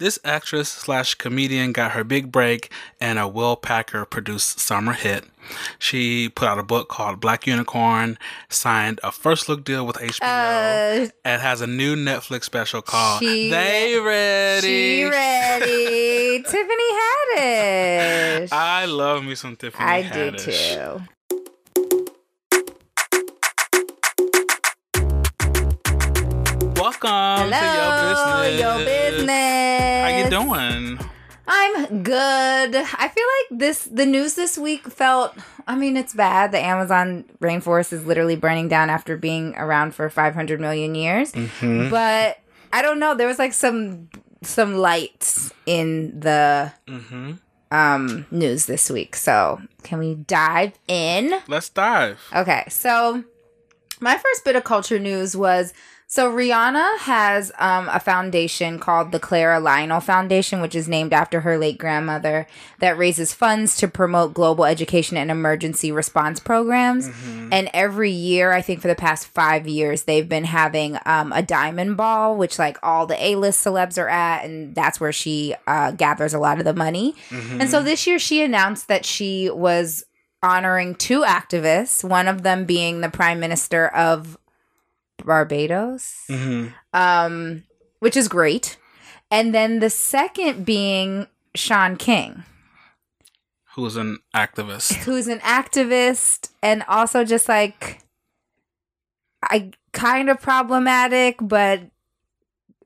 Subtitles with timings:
[0.00, 2.72] This actress slash comedian got her big break
[3.02, 5.24] in a Will Packer produced summer hit.
[5.78, 8.16] She put out a book called Black Unicorn,
[8.48, 13.20] signed a first look deal with HBO, Uh, and has a new Netflix special called
[13.20, 14.66] she- They Ready.
[14.66, 16.42] She ready.
[16.48, 16.92] Tiffany
[17.36, 18.48] Haddish.
[18.52, 20.12] I love me some Tiffany Haddish.
[20.12, 21.02] I do too.
[26.80, 29.16] Welcome Hello, to your your business.
[29.16, 30.02] business.
[30.02, 30.98] How you doing?
[31.46, 32.74] I'm good.
[32.74, 35.34] I feel like this the news this week felt
[35.66, 36.52] I mean it's bad.
[36.52, 41.32] The Amazon rainforest is literally burning down after being around for 500 million years.
[41.32, 41.90] Mm-hmm.
[41.90, 42.38] But
[42.72, 44.08] I don't know, there was like some
[44.42, 47.32] some lights in the Mm-hmm.
[47.72, 49.16] um news this week.
[49.16, 51.34] So, can we dive in?
[51.46, 52.20] Let's dive.
[52.34, 53.22] Okay, so
[54.00, 55.74] my first bit of culture news was
[56.12, 61.42] so Rihanna has um, a foundation called the Clara Lionel Foundation, which is named after
[61.42, 62.48] her late grandmother,
[62.80, 67.06] that raises funds to promote global education and emergency response programs.
[67.52, 71.42] And every year, I think for the past five years, they've been having um, a
[71.42, 75.54] diamond ball, which like all the A list celebs are at, and that's where she
[75.68, 77.14] uh, gathers a lot of the money.
[77.60, 80.02] And so this year, she announced that she was
[80.42, 84.38] honoring two activists, one of them being the prime minister of
[85.24, 86.68] Barbados, Mm-hmm.
[86.92, 87.64] um,
[88.00, 88.76] which is great.
[89.30, 92.44] And then the second being Shaun King,
[93.76, 94.92] Who's an activist?
[95.04, 98.00] who's an activist and also just like
[99.42, 101.80] I kind of problematic, but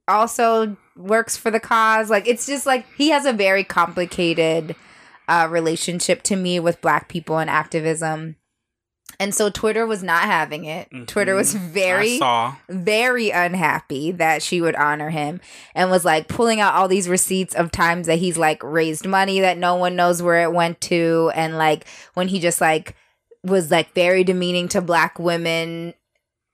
[0.06, 2.10] also works for the cause.
[2.10, 4.76] Like it's just like he has a very complicated
[5.26, 8.36] uh, relationship to me with black people and activism.
[9.20, 10.88] And so Twitter was not having it.
[11.06, 11.58] Twitter was Mhm.
[11.70, 12.20] very
[12.68, 15.40] very unhappy that she would honor him
[15.74, 19.40] and was like pulling out all these receipts of times that he's like raised money
[19.40, 21.30] that no one knows where it went to.
[21.34, 22.94] And like when he just like
[23.42, 25.94] was like very demeaning to black women.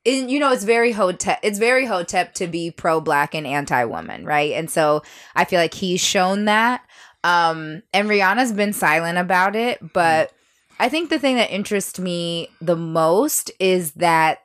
[0.06, 3.84] And, you know it's very hotep it's very hotep to be pro black and anti
[3.84, 4.52] woman right?
[4.52, 5.02] And so
[5.36, 6.80] i feel like he's shown that.
[7.22, 10.32] Um and rihanna's been silent about it but
[10.80, 14.40] i think the thing that interests me the most is that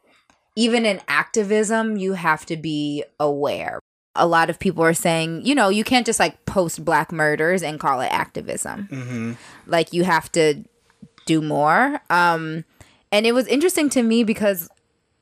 [0.56, 3.80] even in activism, you have to be aware.
[4.16, 7.62] A lot of people are saying, you know, you can't just like post black murders
[7.62, 8.88] and call it activism.
[8.90, 9.34] Mm-hmm.
[9.68, 10.64] Like you have to
[11.26, 12.00] do more.
[12.10, 12.64] Um
[13.12, 14.70] and it was interesting to me because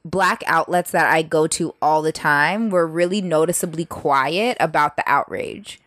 [0.05, 5.03] black outlets that I go to all the time were really noticeably quiet about the
[5.07, 5.79] outrage.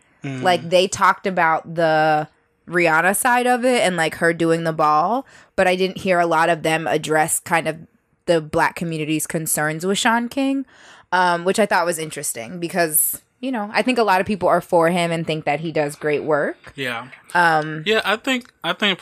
[0.43, 2.27] Like they talked about the
[2.69, 6.27] Rihanna side of it and like her doing the ball, but I didn't hear a
[6.27, 7.79] lot of them address kind of
[8.27, 10.67] the black community's concerns with Shaun King,
[11.13, 14.49] um, which I thought was interesting because you know I think a lot of people
[14.49, 16.73] are for him and think that he does great work.
[16.77, 17.09] Yeah.
[17.35, 19.01] Um, Yeah, I think I think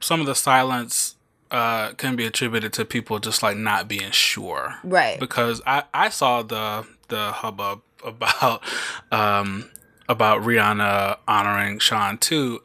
[0.00, 1.16] some of the silence
[1.50, 5.18] uh, can be attributed to people just like not being sure, right.
[5.18, 8.62] Because I I saw the the hubbub about
[9.10, 9.70] um
[10.08, 12.62] about Rihanna honoring Sean too.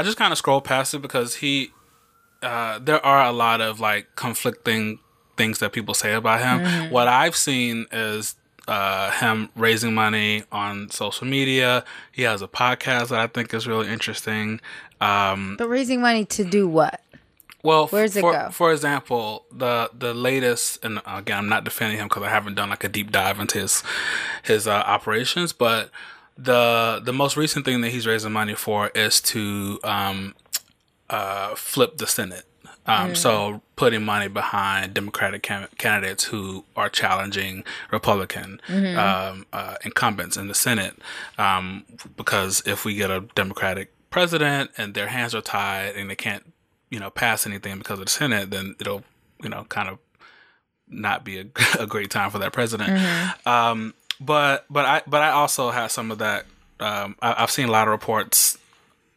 [0.00, 1.72] I just kind of scroll past it because he
[2.42, 4.98] uh, there are a lot of like conflicting
[5.36, 6.90] things that people say about him.
[6.90, 8.34] What I've seen is
[8.66, 11.84] uh, him raising money on social media.
[12.12, 14.60] He has a podcast that I think is really interesting.
[15.02, 17.02] Um, But raising money to do what?
[17.62, 18.48] well, f- Where's it for, go?
[18.50, 22.70] For example, the the latest, and again, I'm not defending him because I haven't done
[22.70, 23.82] like a deep dive into his
[24.42, 25.90] his uh, operations, but
[26.42, 30.34] the the most recent thing that he's raising money for is to um,
[31.08, 32.44] uh, flip the Senate.
[32.86, 38.60] Um, So putting money behind Democratic can- candidates who are challenging Republican
[38.96, 40.94] um, uh, incumbents in the Senate,
[41.38, 41.84] um,
[42.16, 46.52] because if we get a Democratic president and their hands are tied and they can't,
[46.90, 49.04] you know, pass anything because of the Senate, then it'll,
[49.42, 49.98] you know, kind of
[50.88, 51.44] not be a,
[51.78, 52.90] a great time for that president.
[53.46, 56.46] Um, but but I but I also have some of that
[56.80, 58.58] um, I, I've seen a lot of reports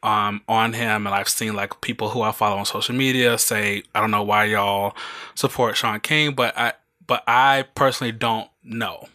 [0.03, 3.83] um, on him, and I've seen like people who I follow on social media say,
[3.95, 4.95] I don't know why y'all
[5.33, 6.73] support Shaun King, but I
[7.07, 9.07] but I personally don't know.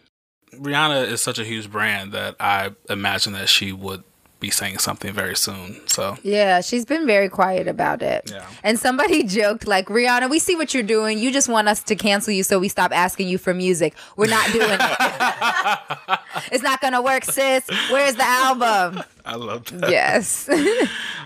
[0.54, 4.02] Rihanna is such a huge brand that I imagine that she would
[4.40, 5.80] be saying something very soon.
[5.88, 8.30] So Yeah, she's been very quiet about it.
[8.30, 8.46] Yeah.
[8.62, 11.18] And somebody joked like, "Rihanna, we see what you're doing.
[11.18, 13.94] You just want us to cancel you so we stop asking you for music.
[14.16, 16.18] We're not doing it.
[16.52, 17.68] it's not gonna work, sis.
[17.90, 19.90] Where's the album?" I love that.
[19.90, 20.48] Yes.
[20.52, 20.56] All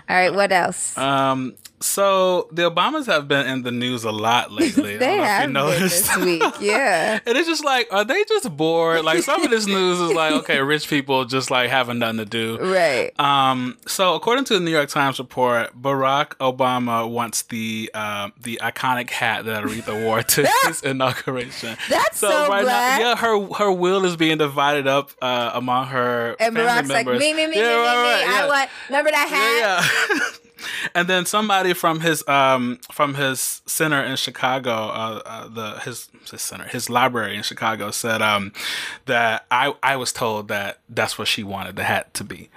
[0.09, 0.33] right.
[0.33, 0.97] What else?
[0.97, 4.95] Um, so the Obamas have been in the news a lot lately.
[4.95, 6.15] They don't know if you have been noticed.
[6.15, 6.43] this week.
[6.61, 7.19] Yeah.
[7.25, 9.03] And it's just like, are they just bored?
[9.03, 12.25] Like some of this news is like, okay, rich people just like having nothing to
[12.25, 12.57] do.
[12.59, 13.11] Right.
[13.19, 18.59] Um, so according to the New York Times report, Barack Obama wants the uh, the
[18.63, 21.75] iconic hat that Aretha wore to his inauguration.
[21.89, 22.65] That's so black.
[22.65, 26.89] now, yeah, her her will is being divided up uh, among her And family Barack's
[26.89, 27.19] like, members.
[27.19, 28.43] me, me, me, Yeah, me, right, right, yeah.
[28.43, 28.69] I want.
[28.89, 30.09] Remember that hat?
[30.09, 30.37] Yeah, yeah.
[30.95, 36.09] and then somebody from his um from his center in Chicago, uh, uh the his
[36.29, 38.51] his center, his library in Chicago said um
[39.05, 42.49] that I I was told that that's what she wanted the hat to be.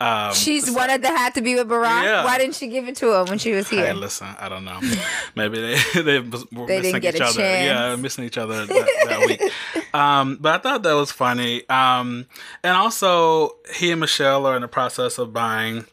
[0.00, 2.04] Um, She's wanted the hat to be with Barack.
[2.04, 2.24] Yeah.
[2.24, 3.86] Why didn't she give it to him when she was here?
[3.86, 4.80] Hey, listen, I don't know.
[5.36, 7.32] Maybe they they were They missing each other.
[7.32, 7.38] chance.
[7.66, 9.42] Yeah, missing each other that, that week.
[9.94, 11.68] Um, but I thought that was funny.
[11.68, 12.26] Um,
[12.64, 15.84] and also, he and Michelle are in the process of buying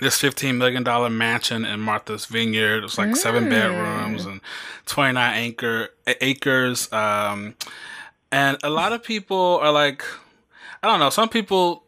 [0.00, 2.84] this fifteen million dollar mansion in Martha's Vineyard.
[2.84, 3.16] It's like Mm.
[3.16, 4.40] seven bedrooms and
[4.86, 6.92] twenty nine acre acres.
[6.92, 7.54] Um,
[8.32, 10.04] and a lot of people are like,
[10.82, 11.10] I don't know.
[11.10, 11.84] Some people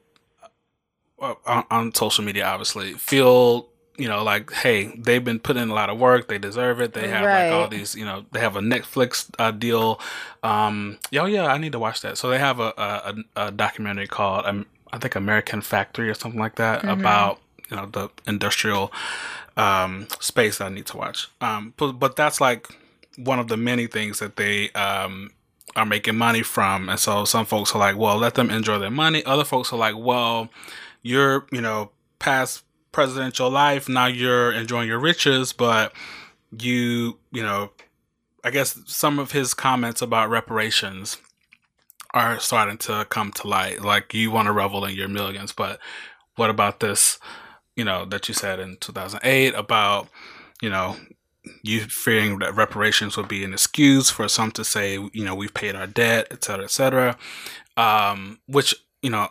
[1.21, 3.69] uh, on, on social media, obviously, feel
[3.99, 6.29] you know like, hey, they've been putting in a lot of work.
[6.29, 6.95] They deserve it.
[6.95, 7.71] They have like all Right.
[7.71, 10.01] these, you know, they have a Netflix uh, deal.
[10.43, 12.17] Um, yeah, oh, yeah, I need to watch that.
[12.17, 16.41] So they have a a, a documentary called um, I think American Factory or something
[16.41, 17.41] like that about
[17.71, 18.93] you know the industrial
[19.57, 21.29] um, space that I need to watch.
[21.41, 22.69] Um, but but that's like
[23.17, 25.31] one of the many things that they um,
[25.77, 26.89] are making money from.
[26.89, 29.25] And so some folks are like, well, let them enjoy their money.
[29.25, 30.49] Other folks are like, well,
[31.03, 33.89] you're, you know, past presidential life.
[33.89, 35.93] Now you're enjoying your riches, but
[36.57, 37.71] you, you know,
[38.43, 41.19] I guess some of his comments about reparations
[42.13, 43.83] are starting to come to light.
[43.83, 45.79] Like you want to revel in your millions, but
[46.37, 47.19] what about this,
[47.81, 50.09] you know, that you said in 2008 about,
[50.61, 50.97] you know,
[51.63, 55.55] you fearing that reparations would be an excuse for some to say, you know, we've
[55.55, 57.17] paid our debt, et cetera, et cetera.
[57.77, 59.29] Um, which, you know,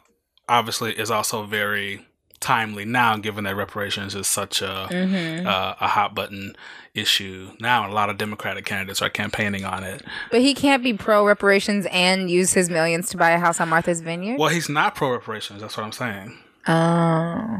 [0.47, 2.03] obviously is also very
[2.39, 5.45] timely now, given that reparations is such a Mm-hmm.
[5.45, 6.55] uh, a hot button
[6.95, 7.83] issue now.
[7.83, 10.01] and A lot of Democratic candidates are campaigning on it.
[10.31, 13.69] But he can't be pro reparations and use his millions to buy a house on
[13.69, 14.39] Martha's Vineyard.
[14.39, 15.61] Well, he's not pro reparations.
[15.61, 16.37] That's what I'm saying.
[16.67, 17.57] Oh.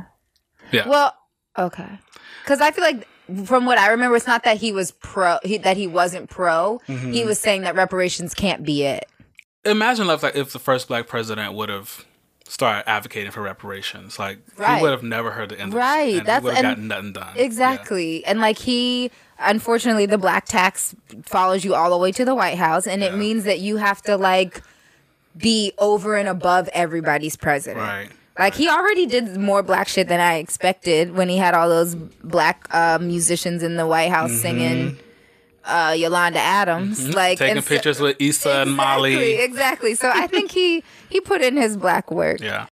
[0.71, 0.87] Yeah.
[0.87, 1.15] Well,
[1.57, 1.99] okay.
[2.43, 3.07] Because I feel like
[3.45, 6.81] from what I remember, it's not that he was pro, he, that he wasn't pro.
[6.87, 7.11] Mm-hmm.
[7.11, 9.07] He was saying that reparations can't be it.
[9.65, 12.05] Imagine if like if the first black president would have
[12.47, 14.77] started advocating for reparations, like Right.
[14.77, 15.73] he would have never heard the end.
[15.73, 17.33] Right, Of that's- would have gotten nothing done.
[17.35, 18.25] Exactly.
[18.25, 22.57] And like he, unfortunately, the black tax follows you all the way to the White
[22.57, 22.87] House.
[22.87, 24.61] And it means that you have to like
[25.37, 27.79] be over and above everybody's president.
[27.85, 28.09] Right.
[28.39, 31.93] Like he already did more black shit than I expected when he had all those
[31.95, 34.97] black uh, musicians in the White House singing
[35.65, 37.43] uh, Yolanda Adams, like Mm-hmm.
[37.43, 39.13] Taking and so- pictures with Issa and Molly.
[39.13, 39.95] Exactly, exactly.
[39.95, 42.39] So I think he he put in his black work.
[42.49, 42.67] Yeah.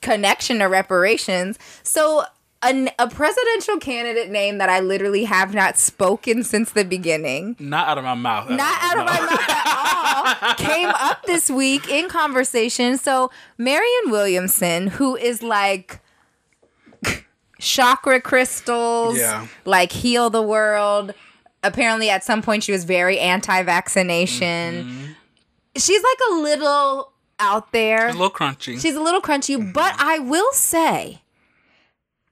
[0.00, 1.58] Connection to reparations.
[1.82, 2.22] So
[2.62, 7.88] a, a presidential candidate name that I literally have not spoken since the beginning, Not
[7.88, 8.50] out of my mouth.
[8.50, 12.98] not out of my mouth at all, came up this week in conversation.
[12.98, 16.00] So Marianne Williamson, who is like
[17.58, 19.46] chakra crystals, Yeah.
[19.64, 21.14] like heal the world.
[21.62, 24.84] Apparently, at some point, she was very anti-vaccination.
[24.84, 25.04] Mm-hmm.
[25.76, 28.06] She's like a little out there.
[28.06, 28.80] It's a little crunchy.
[28.80, 31.22] She's a little crunchy, but I will say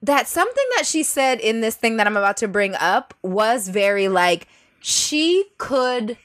[0.06, 3.68] that something that she said in this thing that I'm about to bring up was
[3.68, 4.48] very like
[4.80, 6.16] she could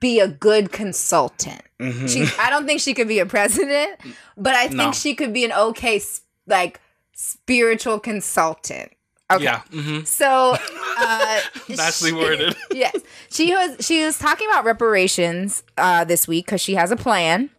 [0.00, 1.62] be a good consultant.
[2.06, 4.00] She, I don't think she could be a president,
[4.36, 4.92] but I think No.
[4.92, 6.00] she could be an okay
[6.46, 6.80] like
[7.12, 8.92] spiritual consultant.
[9.30, 9.44] Okay.
[9.44, 9.62] Yeah.
[9.70, 10.56] hmm So
[10.98, 12.54] uh, Nicely she- worded.
[12.72, 12.94] yes,
[13.30, 13.84] she was.
[13.84, 17.50] She was talking about reparations uh, this week because she has a plan,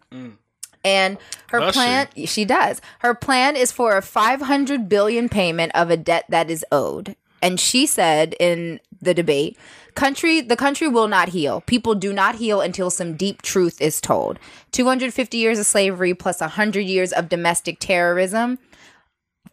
[0.83, 1.17] and
[1.49, 2.07] her Does plan.
[2.25, 2.45] She?
[2.45, 2.81] does.
[2.99, 7.15] Her plan is for a five hundred billion payment of a debt that is owed,
[7.41, 9.57] and she said in the debate.
[9.95, 11.61] Country, the country will not heal.
[11.61, 14.39] People do not heal until some deep truth is told.
[14.71, 18.57] 250 years of slavery plus 100 years of domestic terrorism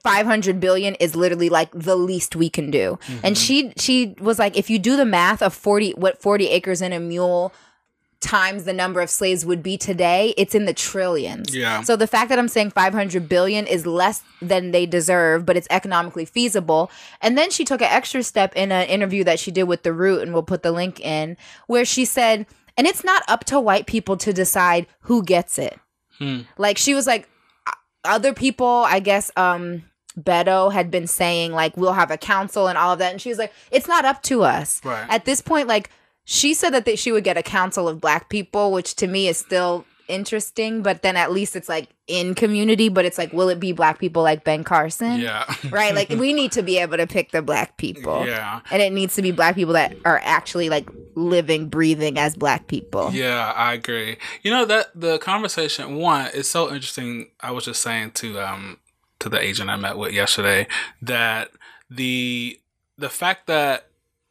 [0.03, 2.99] 500 billion is literally like the least we can do.
[3.03, 3.19] Mm-hmm.
[3.23, 6.81] And she she was like if you do the math of 40 what 40 acres
[6.81, 7.53] and a mule
[8.21, 11.55] times the number of slaves would be today, it's in the trillions.
[11.55, 11.83] Yeah.
[11.83, 15.67] So the fact that I'm saying 500 billion is less than they deserve, but it's
[15.71, 16.91] economically feasible.
[17.21, 19.93] And then she took an extra step in an interview that she did with The
[19.93, 21.37] Root, and we'll put the link in,
[21.67, 22.47] where she said,
[22.77, 25.79] and it's not up to white people to decide who gets it.
[26.19, 26.41] Hmm.
[26.59, 27.29] Like she was like,
[28.05, 29.85] other people, I guess, um,
[30.19, 33.29] Beto had been saying like we'll have a council and all of that, and she
[33.29, 34.81] was like, it's not up to us.
[34.85, 35.07] Right.
[35.09, 35.91] At this point, like
[36.25, 39.29] she said that they, she would get a council of black people, which to me
[39.29, 40.83] is still interesting.
[40.83, 43.99] But then at least it's like in community, but it's like, will it be black
[43.99, 45.21] people like Ben Carson?
[45.21, 45.45] Yeah.
[45.71, 45.95] Right.
[45.95, 48.27] Like we need to be able to pick the black people.
[48.27, 48.61] Yeah.
[48.73, 52.67] And it needs to be black people that are actually like living, breathing as black
[52.67, 53.13] people.
[53.13, 54.17] Yeah, I agree.
[54.43, 57.29] You know that the conversation one is so interesting.
[57.41, 58.79] I was just saying to um
[59.21, 60.67] to the agent I met with yesterday
[61.03, 61.51] that
[61.89, 62.59] the
[62.99, 63.87] the fact that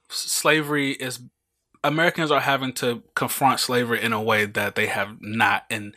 [0.09, 1.19] slavery is
[1.83, 5.93] Americans are having to confront slavery in a way that they have not in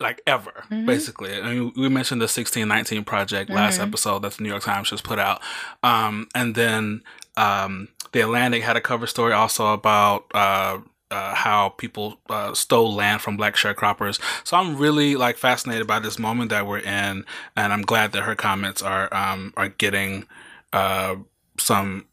[0.00, 0.84] like ever Mhm.
[0.86, 3.84] basically I mean, we mentioned the 1619 project last Mhm.
[3.84, 5.40] episode that the new york times just put out
[5.84, 7.02] um, and then
[7.36, 10.78] um, the atlantic had a cover story also about uh,
[11.12, 16.00] uh, how people uh, stole land from black sharecroppers so i'm really like fascinated by
[16.00, 20.26] this moment that we're in and i'm glad that her comments are um, are getting
[20.72, 21.14] uh,
[21.58, 22.06] some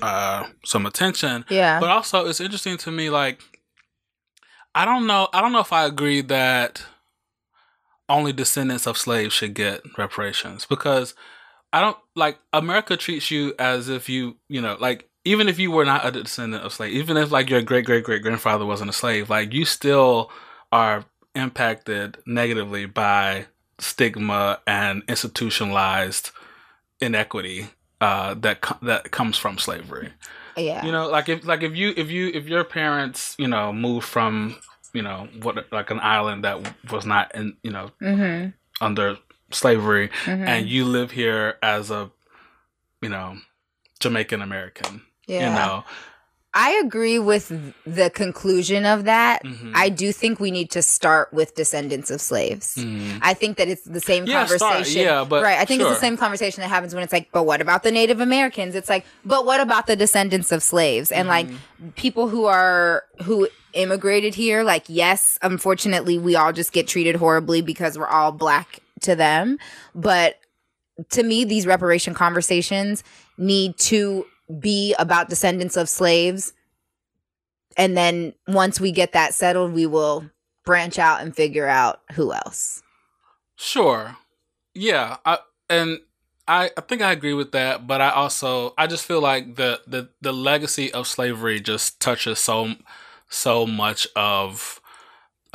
[0.00, 1.78] uh, some attention Yeah.
[1.80, 3.40] but also it's interesting to me like
[4.74, 6.82] I don't know I don't know if I agree that
[8.08, 11.14] only descendants of slaves should get reparations because
[11.72, 15.70] I don't like America treats you as if you, you know, like even if you
[15.70, 18.90] were not a descendant of slave, even if like your great great great grandfather wasn't
[18.90, 20.30] a slave, like you still
[20.70, 23.46] are impacted negatively by
[23.78, 26.30] stigma and institutionalized
[27.00, 27.68] inequity
[28.02, 30.10] uh, that co- that comes from slavery.
[30.56, 30.84] yeah.
[30.84, 34.06] You know, like if like if you if you if your parents you know moved
[34.06, 34.56] from
[34.92, 36.56] you know what like an island that
[36.92, 38.50] was not in you know mm-hmm.
[38.84, 39.16] under
[39.50, 40.46] slavery Mhm.
[40.46, 42.10] and you live here as a
[43.00, 43.36] you know
[44.00, 45.48] Jamaican American, Yeah.
[45.48, 45.84] you know,
[46.54, 47.48] I agree with
[47.86, 49.42] the conclusion of that.
[49.42, 49.72] Mhm.
[49.74, 52.74] I do think we need to start with descendants of slaves.
[52.76, 53.20] Mhm.
[53.22, 55.02] I think that it's the same Yeah, start- conversation.
[55.02, 55.58] yeah, but right.
[55.58, 57.90] I think it's the same conversation that happens when it's like, but what about the
[57.90, 58.74] Native Americans?
[58.74, 61.88] It's like, but what about the descendants of slaves and like Mm-hmm.
[61.96, 64.62] people who are who immigrated here?
[64.62, 69.58] Like, yes, unfortunately, we all just get treated horribly because we're all black to them.
[69.94, 70.36] But
[71.12, 73.02] to me, these reparation conversations
[73.38, 74.26] need to
[74.58, 76.52] be about descendants of slaves.
[77.76, 80.30] And then once we get that settled, we will
[80.64, 82.82] branch out and figure out who else.
[83.56, 84.16] Sure.
[84.74, 85.16] Yeah.
[85.24, 86.00] I and
[86.46, 89.80] I, I think I agree with that, but I also I just feel like the,
[89.86, 92.74] the the legacy of slavery just touches so
[93.28, 94.80] so much of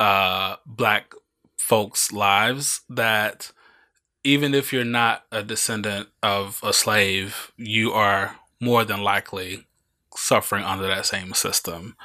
[0.00, 1.12] uh black
[1.56, 3.52] folks' lives that
[4.24, 9.66] even if you're not a descendant of a slave, you are more than likely
[10.16, 11.96] suffering under that same system.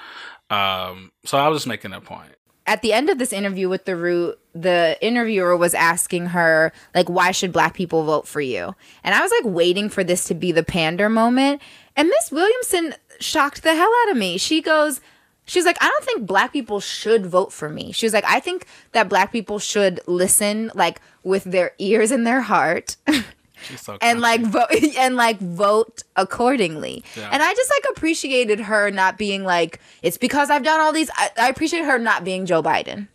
[0.50, 2.32] Um, so I was just making that point.
[2.66, 7.10] At the end of this interview with the root, the interviewer was asking her, like,
[7.10, 8.74] why should black people vote for you?
[9.04, 11.62] And I was like waiting for this to be the pander moment.
[11.96, 14.38] And Miss Williamson shocked the hell out of me.
[14.38, 15.02] She goes,
[15.46, 17.92] She's like, I don't think black people should vote for me.
[17.92, 22.26] She was like, I think that black people should listen, like, with their ears and
[22.26, 22.96] their heart.
[23.78, 24.68] So and like vote
[24.98, 27.04] and like vote accordingly.
[27.16, 27.30] Yeah.
[27.32, 31.10] And I just like appreciated her not being like it's because I've done all these.
[31.16, 33.08] I, I appreciate her not being Joe Biden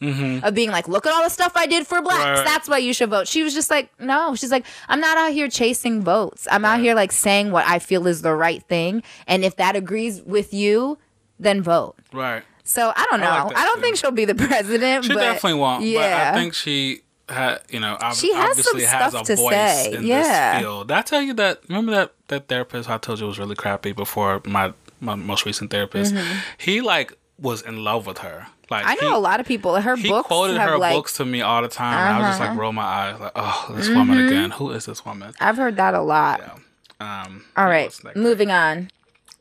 [0.42, 2.22] of being like, look at all the stuff I did for blacks.
[2.24, 2.34] Mm-hmm.
[2.38, 2.44] Right.
[2.44, 3.28] That's why you should vote.
[3.28, 4.34] She was just like, no.
[4.34, 6.46] She's like, I'm not out here chasing votes.
[6.50, 9.76] I'm out here like saying what I feel is the right thing, and if that
[9.76, 10.98] agrees with you,
[11.38, 11.96] then vote.
[12.12, 12.42] right.
[12.64, 13.30] So I don't know.
[13.30, 13.80] I I, like that don't too.
[13.82, 15.06] think she'll be the president.
[15.06, 15.84] She but definitely won't.
[15.84, 16.32] Yeah.
[16.32, 19.36] But I think she had, you know, ob- She has obviously some has a to
[19.36, 19.92] voice say.
[19.92, 20.52] in Yeah.
[20.54, 20.88] this field.
[20.88, 21.60] Did I tell you that?
[21.68, 25.70] Remember that that therapist I told you was really crappy before my my most recent
[25.70, 26.14] therapist.
[26.58, 28.46] He like was in love with her.
[28.70, 28.90] Like Mm-hmm.
[28.90, 29.80] I know he, a lot of people.
[29.80, 31.96] Her He books quoted have her like books to me all the time.
[31.96, 32.50] and I was just Uh-huh.
[32.50, 34.50] like roll my eyes, like, oh, this woman again.
[34.52, 35.32] Who is this woman?
[35.40, 36.40] I've heard that a lot.
[36.40, 36.54] Yeah.
[37.00, 38.90] Um, All right, moving on.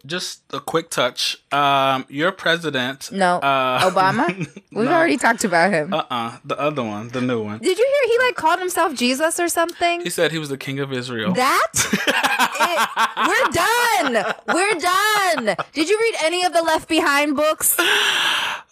[0.08, 1.38] Just a quick touch.
[1.52, 3.12] Um, your president.
[3.12, 4.26] No, Uh, Obama.
[4.72, 5.94] We've already talked about him.
[5.94, 7.60] Uh uh the other one, the new one.
[7.60, 10.02] Did you hear he like called himself Jesus or something?
[10.02, 11.34] He said he was the king of Israel.
[11.34, 11.72] That
[13.30, 14.36] we're done.
[14.56, 15.56] We're done.
[15.74, 17.78] Did you read any of the Left Behind books?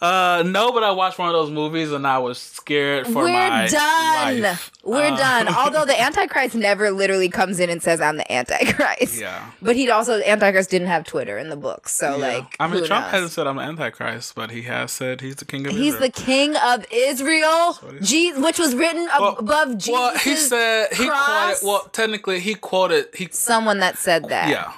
[0.02, 3.30] Uh, no, but I watched one of those movies and I was scared for We're
[3.32, 4.42] my done.
[4.42, 4.70] life.
[4.84, 5.48] We're Uh, done.
[5.56, 9.18] Although the Antichrist never literally comes in and says I'm the Antichrist.
[9.20, 9.52] Yeah.
[9.62, 12.28] But he also Antichrist didn't have Twitter in the book, so Yeah.
[12.40, 13.12] like I mean, Trump knows?
[13.14, 16.02] hasn't said I'm an antichrist, but he has said he's the king of He's Israel.
[16.02, 19.94] the king of Israel, Je- which was written Well- above Jesus.
[19.94, 21.62] well, he said he cross.
[21.62, 21.66] quoted.
[21.66, 23.08] Well, technically, he quoted.
[23.16, 24.50] He someone that said that.
[24.50, 24.74] yeah.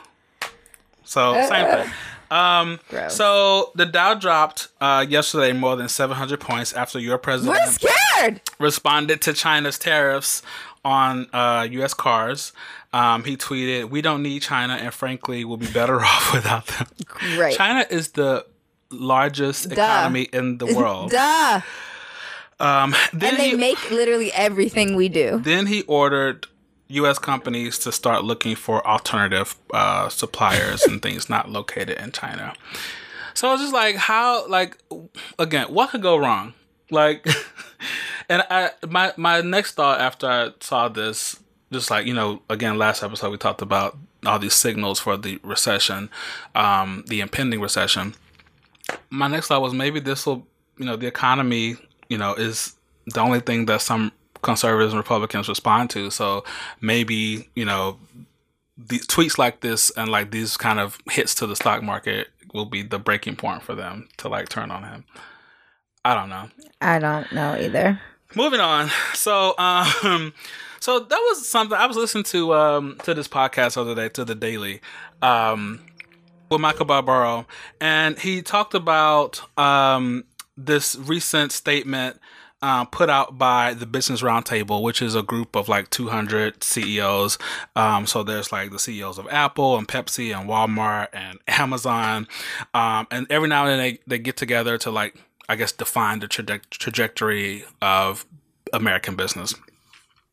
[1.05, 1.89] So same thing.
[2.29, 3.15] Um, Gross.
[3.15, 8.41] so the Dow dropped uh, yesterday more than 700 points after your president We're scared.
[8.59, 10.41] responded to China's tariffs
[10.83, 11.93] on uh, U.S.
[11.93, 12.53] cars.
[12.93, 16.87] Um, he tweeted, "We don't need China, and frankly, we'll be better off without them."
[17.37, 17.55] Right.
[17.55, 18.45] China is the
[18.89, 21.11] largest economy in the world.
[21.11, 21.61] Duh.
[22.59, 25.39] Um, then And they he, make literally everything we do.
[25.43, 26.47] then he ordered
[26.89, 27.19] U.S.
[27.19, 32.53] companies to start looking for alternative uh, suppliers and things not located in China.
[33.33, 34.77] So it's just like how, like,
[35.37, 36.53] again, what could go wrong?
[36.89, 37.27] Like,
[38.29, 41.39] and I, my my next thought after I saw this,
[41.71, 45.39] just like you know, again, last episode we talked about all these signals for the
[45.43, 46.09] recession,
[46.55, 48.15] um, the impending recession.
[49.09, 51.75] My next thought was maybe this will, you know, the economy,
[52.09, 52.75] you know, is
[53.05, 56.09] the only thing that some conservatives and Republicans respond to.
[56.11, 56.43] So
[56.81, 57.97] maybe you know,
[58.77, 62.65] the tweets like this and like these kind of hits to the stock market will
[62.65, 65.05] be the breaking point for them to like turn on him.
[66.05, 66.49] I don't know.
[66.81, 67.99] I don't know either.
[68.35, 68.89] Moving on.
[69.13, 70.33] So, um,
[70.79, 74.09] so that was something I was listening to um to this podcast the other day
[74.09, 74.81] to the Daily,
[75.21, 75.81] um,
[76.49, 77.45] with Michael Barbaro,
[77.81, 80.23] and he talked about um
[80.55, 82.19] this recent statement.
[82.59, 87.37] Uh, put out by the Business Roundtable, which is a group of like 200 CEOs.
[87.75, 92.27] Um, so there's like the CEOs of Apple and Pepsi and Walmart and Amazon.
[92.73, 95.15] Um, and every now and then they, they get together to like
[95.49, 98.25] I guess, define the traje- trajectory of
[98.73, 99.53] American business.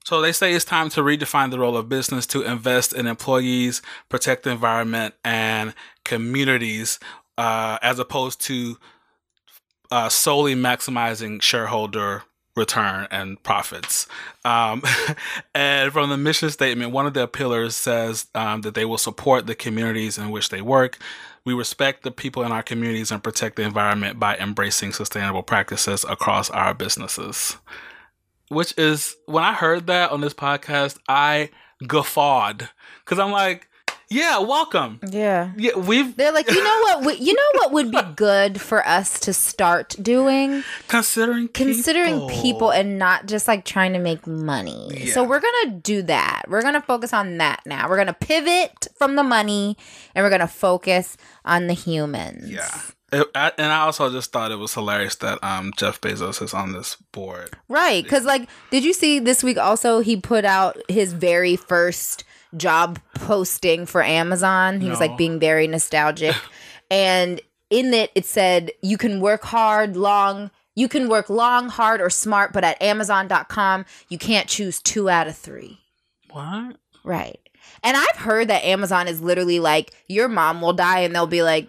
[0.05, 3.81] So they say it's time to redefine the role of business to invest in employees,
[4.09, 6.99] protect the environment, and communities,
[7.39, 8.77] uh, as opposed to
[9.91, 12.25] uh, solely maximizing shareholder
[12.57, 14.07] return and profits.
[14.45, 14.83] Um,
[15.55, 19.47] and from the mission statement, one of their pillars says um, that they will support
[19.47, 20.99] the communities in which they work.
[21.45, 26.05] We respect the people in our communities and protect the environment by embracing sustainable practices
[26.09, 27.57] across our businesses.
[28.49, 31.51] Which is, when I heard that on this podcast, I
[31.87, 32.69] guffawed
[33.05, 33.69] because I'm like,
[34.09, 35.01] yeah, welcome.
[35.09, 35.53] Yeah.
[35.57, 37.05] Yeah, we've They're like, you know what?
[37.05, 40.63] We, you know what would be good for us to start doing?
[40.89, 45.07] considering Considering people and not just like trying to make money.
[45.07, 46.43] So we're gonna do that.
[46.49, 47.89] We're gonna focus on that now.
[47.89, 49.77] We're gonna pivot from the money
[50.15, 52.51] and we're gonna focus on the humans.
[52.51, 52.81] Yeah.
[53.13, 56.53] It, I, and I also just thought it was hilarious that um, Jeff Bezos is
[56.53, 57.57] on this board.
[57.69, 58.03] Right.
[58.03, 62.25] Because, like, did you see this week also he put out his very first
[62.57, 64.81] job posting for Amazon?
[64.81, 66.35] He was like being very nostalgic.
[66.91, 67.41] and
[67.71, 70.51] in it, it said, you can work hard, long.
[70.77, 75.27] You can work long, hard, or smart, but at Amazon.com, you can't choose two out
[75.29, 75.79] of three.
[76.31, 76.77] What?
[77.05, 77.39] Right.
[77.83, 81.43] And I've heard that Amazon is literally like, your mom will die, and they'll be
[81.43, 81.69] like,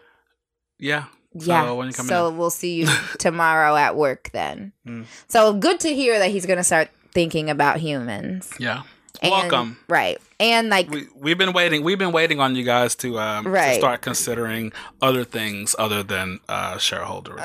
[0.80, 1.06] Yeah.
[1.34, 1.66] yeah.
[1.66, 2.88] So when you come so we'll see you
[3.20, 4.74] tomorrow at work then.
[4.88, 5.06] Mm.
[5.28, 8.52] So good to hear that he's going to start thinking about humans.
[8.60, 8.84] Yeah.
[9.22, 9.78] And- Welcome.
[9.88, 10.18] Right.
[10.40, 11.84] And like, We, we've been waiting.
[11.84, 16.40] We've been waiting on you guys to um to start considering other things other than
[16.50, 17.36] uh, shareholder.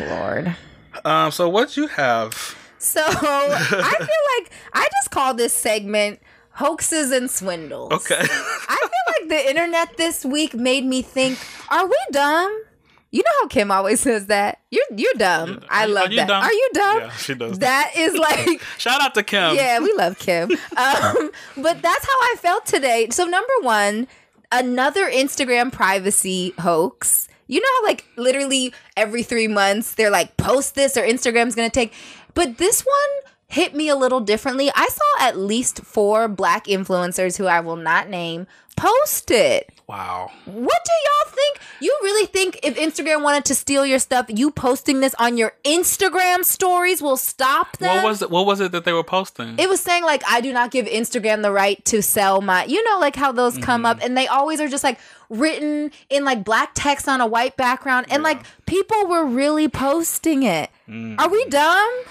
[0.00, 0.56] Lord.
[1.04, 1.30] um.
[1.30, 2.56] So what you have?
[2.78, 6.20] So I feel like I just call this segment
[6.52, 7.92] hoaxes and swindles.
[7.92, 8.18] Okay.
[8.20, 11.38] I feel like the internet this week made me think,
[11.70, 12.62] are we dumb?
[13.10, 14.60] You know how Kim always says that?
[14.70, 15.60] You're you're dumb.
[15.70, 16.28] I Are you- love that.
[16.28, 16.42] dumb?
[16.42, 16.98] Are you dumb?
[16.98, 17.58] Yeah, she does.
[17.60, 19.54] That is like Shout out to Kim.
[19.56, 20.50] yeah, we love Kim.
[20.76, 23.08] Um, but that's how I felt today.
[23.10, 24.06] So number one,
[24.52, 27.28] another Instagram privacy hoax.
[27.46, 31.70] You know how like literally every three months they're like post this or Instagram's gonna
[31.70, 31.94] take,
[32.34, 34.70] but this one hit me a little differently.
[34.76, 39.72] I saw at least four black influencers who I will not name post it.
[39.88, 40.30] Wow.
[40.44, 41.60] What do y'all think?
[41.80, 45.54] You really think if Instagram wanted to steal your stuff, you posting this on your
[45.64, 47.96] Instagram stories will stop them?
[47.96, 48.30] What was it?
[48.30, 49.58] What was it that they were posting?
[49.58, 52.84] It was saying like I do not give Instagram the right to sell my you
[52.84, 54.06] know like how those come up mm-hmm.
[54.06, 54.98] and they always are just like
[55.30, 60.42] written in like black text on a white background and like people were really posting
[60.42, 60.68] it.
[60.86, 61.18] Mm-hmm.
[61.18, 62.02] Are we dumb?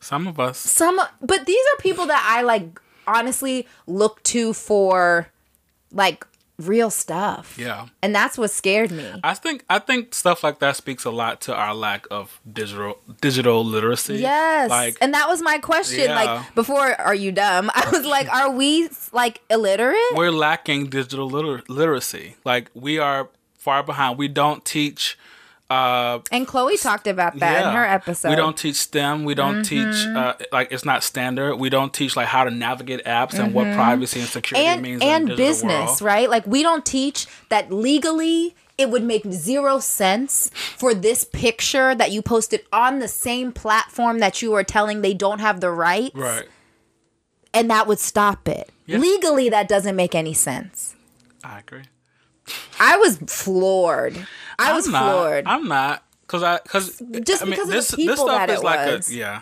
[0.00, 0.58] Some of us.
[0.58, 5.28] Some but these are people that I like honestly look to for
[5.92, 6.24] like
[6.58, 7.56] real stuff.
[7.58, 7.86] Yeah.
[8.02, 9.08] And that's what scared me.
[9.22, 12.98] I think I think stuff like that speaks a lot to our lack of digital
[13.20, 14.16] digital literacy.
[14.16, 14.68] Yes.
[14.70, 16.04] Like and that was my question.
[16.04, 16.14] Yeah.
[16.16, 17.70] Like before are you dumb?
[17.74, 19.96] I was like, are we like illiterate?
[20.14, 22.36] we're lacking digital liter- literacy.
[22.44, 24.18] Like we are far behind.
[24.18, 25.17] We don't teach
[25.70, 28.28] uh and Chloe talked about that in her episode.
[28.28, 28.36] Mm-hmm.
[28.36, 29.24] We don't teach STEM.
[29.24, 31.56] We don't teach uh, like it's not standard.
[31.56, 34.72] We don't teach like how to navigate apps and what privacy and security Mm-hmm.
[34.74, 36.02] and means in and business, world.
[36.02, 36.30] right?
[36.30, 42.12] Like we don't teach that legally it would make zero sense for this picture that
[42.12, 46.14] you posted on the same platform that you are telling they don't have the rights.
[46.14, 46.46] Right.
[47.52, 48.70] And that would stop it.
[48.86, 48.98] Yeah.
[48.98, 50.94] Legally that doesn't make any sense.
[51.42, 51.82] I agree.
[52.80, 54.26] I was floored.
[54.58, 55.46] I was I'm not, floored.
[55.46, 58.50] I'm not because I because Just I mean, because of the this this stuff that
[58.50, 59.10] is like was.
[59.10, 59.40] a yeah.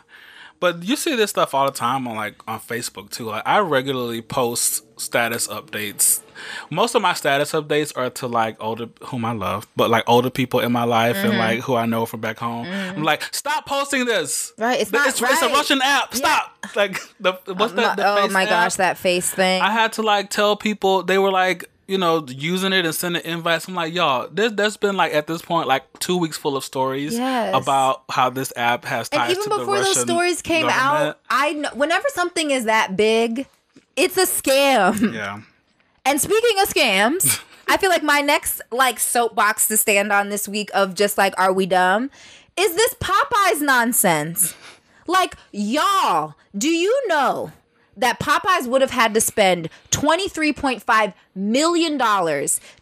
[0.58, 3.26] But you see this stuff all the time on like on Facebook too.
[3.26, 6.22] Like I regularly post status updates.
[6.70, 10.30] Most of my status updates are to like older whom I love, but like older
[10.30, 11.28] people in my life Mm-hmm.
[11.28, 12.66] and like who I know from back home.
[12.66, 14.52] I'm like, stop posting this.
[14.58, 15.48] Right, it's not it's, it's a.
[15.48, 16.14] Russian app.
[16.14, 16.56] Stop.
[16.74, 17.96] Like the what's that?
[17.98, 18.48] The oh my app?
[18.48, 19.60] gosh, that face thing.
[19.60, 23.24] I had to like tell people they were like, you know, using it and sending
[23.24, 23.68] invites.
[23.68, 26.64] I'm like, y'all, there's there's been like at this point like two weeks full of
[26.64, 27.54] stories Yes.
[27.54, 31.16] about how this app has ties and even to the before those stories came government.
[31.16, 33.46] out, I know whenever something is that big,
[33.96, 35.12] it's a scam.
[35.14, 35.40] Yeah.
[36.04, 40.46] And speaking of scams, I feel like my next like soapbox to stand on this
[40.48, 42.10] week of just like are we dumb
[42.58, 44.54] is this Popeyes nonsense.
[45.06, 47.52] Like y'all, do you know
[47.96, 51.98] that Popeyes would have had to spend $23.5 million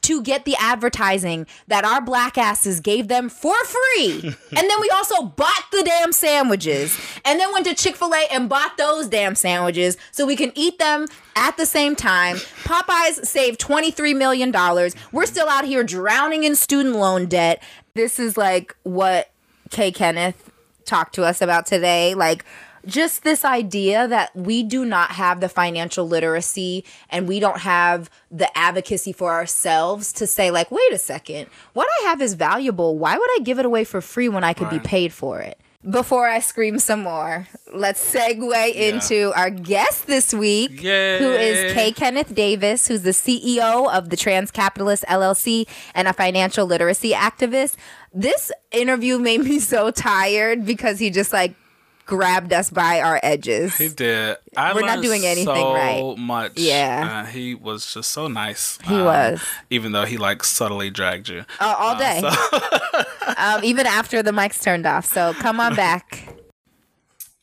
[0.02, 4.20] to get the advertising that our black asses gave them for free.
[4.24, 4.34] and
[4.70, 8.48] then we also bought the damn sandwiches and then went to Chick fil A and
[8.48, 12.36] bought those damn sandwiches so we can eat them at the same time.
[12.64, 14.52] Popeyes saved $23 million.
[15.12, 17.62] We're still out here drowning in student loan debt.
[17.94, 19.30] This is like what
[19.70, 19.92] K.
[19.92, 20.50] Kenneth
[20.84, 22.14] talked to us about today.
[22.14, 22.44] Like,
[22.86, 28.10] just this idea that we do not have the financial literacy and we don't have
[28.30, 32.98] the advocacy for ourselves to say like wait a second what i have is valuable.
[32.98, 35.58] Why would i give it away for free when i could be paid for it?
[35.88, 41.74] Before i scream some more let's segue into our guest this week who is Yay.
[41.74, 41.92] K.
[41.92, 47.74] Kenneth Davis who's the ceo of the trans capitalist llc and a financial literacy activist.
[48.12, 51.54] This interview made me so tired because he just like
[52.06, 53.76] grabbed us by our edges.
[53.76, 54.36] He did.
[54.56, 56.18] I We're not doing anything so right.
[56.18, 56.52] much.
[56.56, 57.24] Yeah.
[57.24, 58.78] Uh, he was just so nice.
[58.84, 59.42] He um, was.
[59.70, 61.44] Even though he like subtly dragged you.
[61.60, 62.18] Uh, all day.
[63.36, 65.06] um, even after the mics turned off.
[65.06, 66.28] So come on back.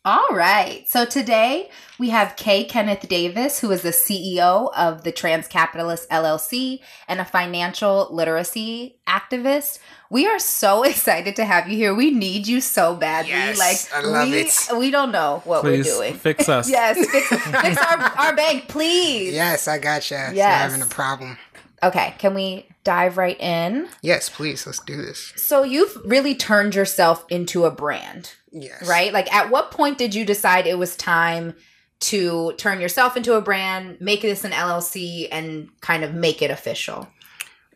[0.04, 0.90] All right.
[0.90, 2.64] So today we have K.
[2.64, 8.98] Kenneth Davis, who is the CEO of the Trans Capitalist LLC and a financial literacy
[9.08, 9.78] activist.
[10.10, 11.94] We are so excited to have you here.
[11.94, 13.30] We need you so badly.
[13.30, 14.58] Yes, like I love we, it.
[14.76, 16.14] we don't know what Please we're doing.
[16.16, 16.68] fix us.
[16.68, 19.36] yes, fix, fix our, our bank, please.
[19.36, 20.16] Yes, I gotcha.
[20.16, 20.36] Yes.
[20.36, 20.72] Yes.
[20.72, 21.38] having a problem.
[21.84, 23.88] Okay, can we dive right in?
[24.02, 24.65] Yes, please.
[24.65, 25.34] Let's do this.
[25.36, 28.88] So you've really turned yourself into a brand, Yes.
[28.88, 29.13] right?
[29.13, 31.54] Like at what point did you decide it was time
[32.02, 36.50] to turn yourself into a brand, make this an LLC and kind of make it
[36.50, 37.08] official?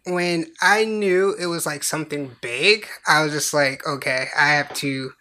[0.07, 4.73] When I knew it was like something big, I was just like, okay, I have
[4.75, 5.11] to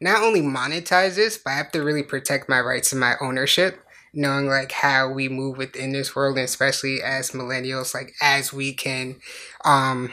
[0.00, 3.81] not only monetize this, but I have to really protect my rights and my ownership.
[4.14, 8.72] Knowing like how we move within this world, and especially as millennials, like as we
[8.72, 9.16] can
[9.64, 10.12] um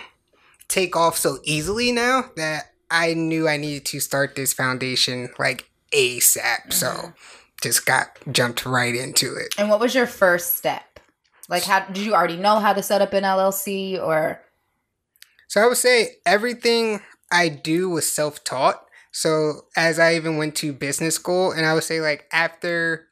[0.67, 5.69] take off so easily now that I knew I needed to start this foundation like
[5.91, 6.71] ASAP.
[6.71, 7.13] So
[7.61, 9.53] just got jumped right into it.
[9.57, 10.99] And what was your first step?
[11.49, 14.41] Like how did you already know how to set up an LLC or
[15.47, 18.85] So I would say everything I do was self taught.
[19.11, 23.07] So as I even went to business school, and I would say like after,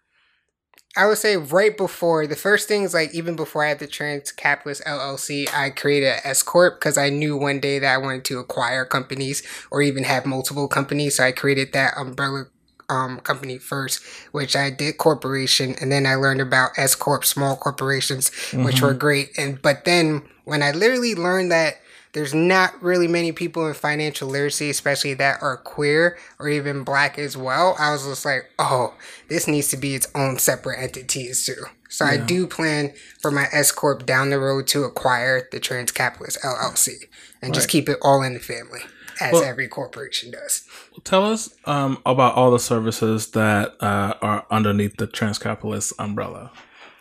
[0.97, 3.87] I would say right before the first thing is like even before I had the
[3.87, 7.97] Trans Capitalist LLC, I created an S corp because I knew one day that I
[7.97, 11.17] wanted to acquire companies or even have multiple companies.
[11.17, 12.47] So I created that umbrella
[12.89, 17.55] um, company first, which I did corporation, and then I learned about S corp, small
[17.55, 19.37] corporations, which were great.
[19.37, 21.77] And but then when I literally learned that
[22.17, 27.19] there's not really many people in financial literacy, especially that are queer or even black
[27.19, 27.75] as well.
[27.77, 28.95] I was just like, oh,
[29.29, 31.65] this needs to be its own separate entities too.
[31.89, 35.91] So I do plan for my S corp down the road to acquire the Trans
[35.91, 36.93] Capitalist LLC
[37.39, 38.81] and just keep it all in the family,
[39.21, 40.63] as Well- every corporation does.
[41.03, 46.51] Tell us um, about all the services that uh, are underneath the Trans Capitalist umbrella.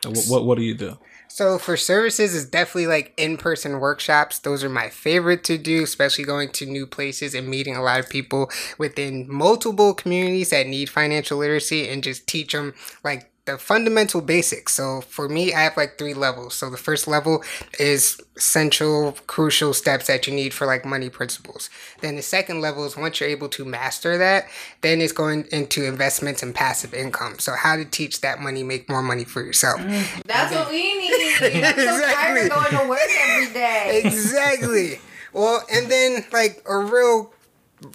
[0.05, 0.98] What, what, what do you do?
[1.37, 4.38] So for services, it's definitely like in-person workshops.
[4.38, 8.01] Those are my favorite to do, especially going to new places and meeting a lot
[8.01, 12.72] of people within multiple communities that need financial literacy and just teach them
[13.05, 14.74] like the fundamental basics.
[14.74, 16.54] So for me, I have like three levels.
[16.54, 17.42] So the first level
[17.78, 21.70] is essential, crucial steps that you need for like money principles.
[22.00, 24.46] Then the second level is once you're able to master that,
[24.82, 27.38] then it's going into investments and passive income.
[27.38, 29.80] So how to teach that money, make more money for yourself.
[29.80, 30.22] Mm.
[30.24, 31.37] That's what we need.
[31.64, 34.02] I'm so tired of going to work every day.
[34.04, 35.00] exactly.
[35.32, 37.32] Well, and then like a real,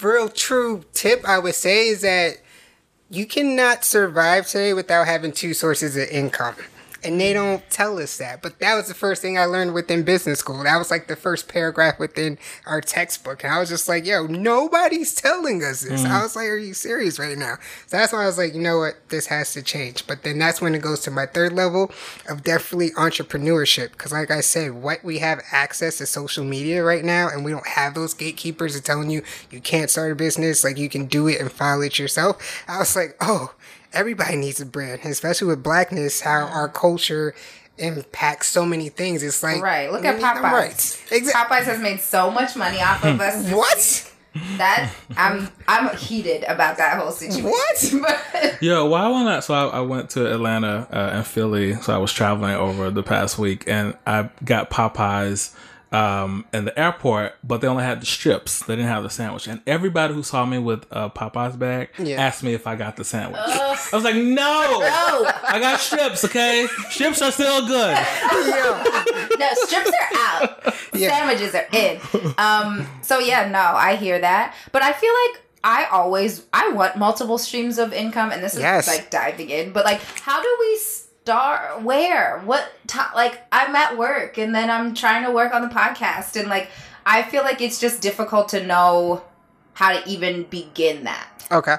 [0.02, 2.38] real true tip I would say is that
[3.12, 6.56] you cannot survive today without having two sources of income.
[7.04, 8.42] And they don't tell us that.
[8.42, 10.64] But that was the first thing I learned within business school.
[10.64, 13.44] That was like the first paragraph within our textbook.
[13.44, 16.04] And I was just like, yo, nobody's telling us this.
[16.04, 16.12] Mm.
[16.12, 17.56] I was like, are you serious right now?
[17.88, 19.10] So that's why I was like, you know what?
[19.10, 20.06] This has to change.
[20.06, 21.92] But then that's when it goes to my third level
[22.30, 23.92] of definitely entrepreneurship.
[23.92, 27.52] Because, like I said, what we have access to social media right now, and we
[27.52, 31.08] don't have those gatekeepers are telling you you can't start a business, like you can
[31.08, 32.64] do it and file it yourself.
[32.68, 33.54] I was like, oh,
[33.94, 37.34] everybody needs a brand, especially with blackness, how our culture
[37.78, 39.24] impacts so many things.
[39.24, 39.92] It's like Right.
[39.92, 40.42] Look at Popeyes.
[40.42, 41.02] Right.
[41.12, 41.58] Exactly.
[41.58, 43.50] Popeyes has made so much money off of us.
[43.52, 44.08] What?
[44.58, 47.50] That I'm I'm heated about that whole situation.
[47.50, 48.18] What?
[48.34, 49.44] But- Yeah, well, I went out.
[49.44, 51.76] So I, I went to Atlanta uh, and Philly.
[51.82, 55.54] So I was traveling over the past week, and I got Popeyes
[55.92, 58.64] um, in the airport, but they only had the strips.
[58.66, 59.48] They didn't have the sandwich.
[59.48, 62.22] And everybody who saw me with a Popeyes bag Yeah.
[62.22, 63.42] asked me if I got the sandwich.
[63.44, 64.42] I was like, no,
[64.84, 66.24] oh I got strips.
[66.26, 67.98] Okay, strips are still good.
[67.98, 69.28] Yeah.
[69.38, 70.74] no, strips are out.
[70.94, 71.10] Yeah.
[71.10, 72.00] Sandwiches are in.
[72.38, 72.88] Um.
[73.02, 75.42] So yeah, no, I hear that, but I feel like.
[75.64, 78.88] I always I want multiple streams of income, and this is Yes.
[78.88, 79.72] like diving in.
[79.74, 80.76] But like, how do we
[81.24, 81.84] start?
[81.84, 82.40] Where?
[82.40, 82.72] What?
[82.88, 86.50] ti like, I'm at work, and then I'm trying to work on the podcast, and
[86.50, 86.70] like,
[87.06, 89.24] I feel like it's just difficult to know
[89.74, 91.28] how to even begin that.
[91.52, 91.78] Okay.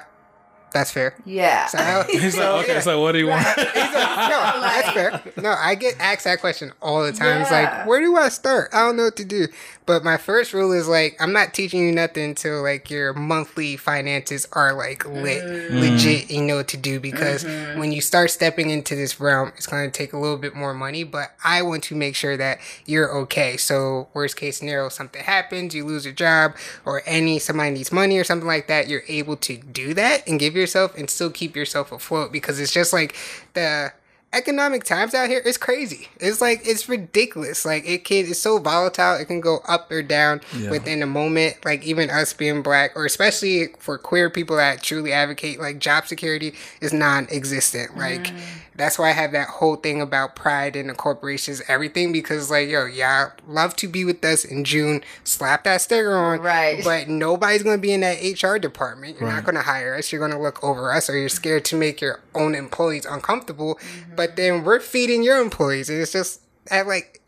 [0.73, 1.15] That's fair.
[1.25, 1.67] Yeah.
[1.67, 2.79] So I- He's like, okay, yeah.
[2.79, 3.43] so what do you want?
[3.57, 5.21] no, that's fair.
[5.41, 7.41] No, I get asked that question all the time.
[7.41, 8.69] It's like, where do I start?
[8.73, 9.47] I don't know what to do.
[9.85, 13.75] But my first rule is like, I'm not teaching you nothing until like your monthly
[13.75, 15.79] finances are like lit, mm.
[15.79, 16.31] legit.
[16.31, 17.79] You know what to do because mm-hmm.
[17.79, 20.73] when you start stepping into this realm, it's going to take a little bit more
[20.73, 21.03] money.
[21.03, 23.57] But I want to make sure that you're okay.
[23.57, 26.55] So worst case scenario, something happens, you lose your job,
[26.85, 28.87] or any somebody needs money or something like that.
[28.87, 32.71] You're able to do that and give yourself and still keep yourself afloat because it's
[32.71, 33.15] just like
[33.53, 33.91] the
[34.31, 36.07] economic times out here is crazy.
[36.19, 37.65] It's like it's ridiculous.
[37.65, 39.15] Like it can it's so volatile.
[39.15, 40.71] It can go up or down Yeah.
[40.71, 41.63] within a moment.
[41.63, 46.07] Like even us being black, or especially for queer people that truly advocate, like job
[46.07, 47.95] security is non-existent.
[47.97, 48.31] Like
[48.75, 52.69] that's why I have that whole thing about pride and the corporations, everything because like
[52.69, 55.03] yo, y'all love to be with us in June.
[55.23, 56.83] Slap that sticker on, Right.
[56.83, 59.19] But nobody's gonna be in that HR department.
[59.19, 60.11] You're not gonna hire us.
[60.11, 63.75] You're gonna look over us, or you're scared to make your own employees uncomfortable.
[63.75, 64.15] Mm-hmm.
[64.15, 67.21] But then we're feeding your employees, and it's just that like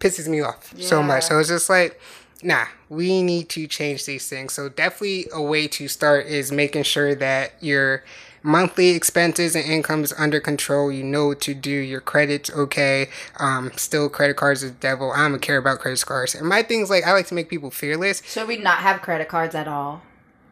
[0.00, 1.24] pisses me off so much.
[1.24, 2.00] So it's just like,
[2.42, 4.52] nah, we need to change these things.
[4.52, 8.04] So definitely a way to start is making sure that your
[8.42, 10.90] monthly expenses and income is under control.
[10.92, 11.70] You know what to do.
[11.70, 13.08] Your credit's okay.
[13.38, 15.12] Um, still credit cards is the devil.
[15.12, 16.34] I don't care about credit cards.
[16.34, 18.22] And my thing's like I like to make people fearless.
[18.24, 20.02] Should we not have credit cards at all?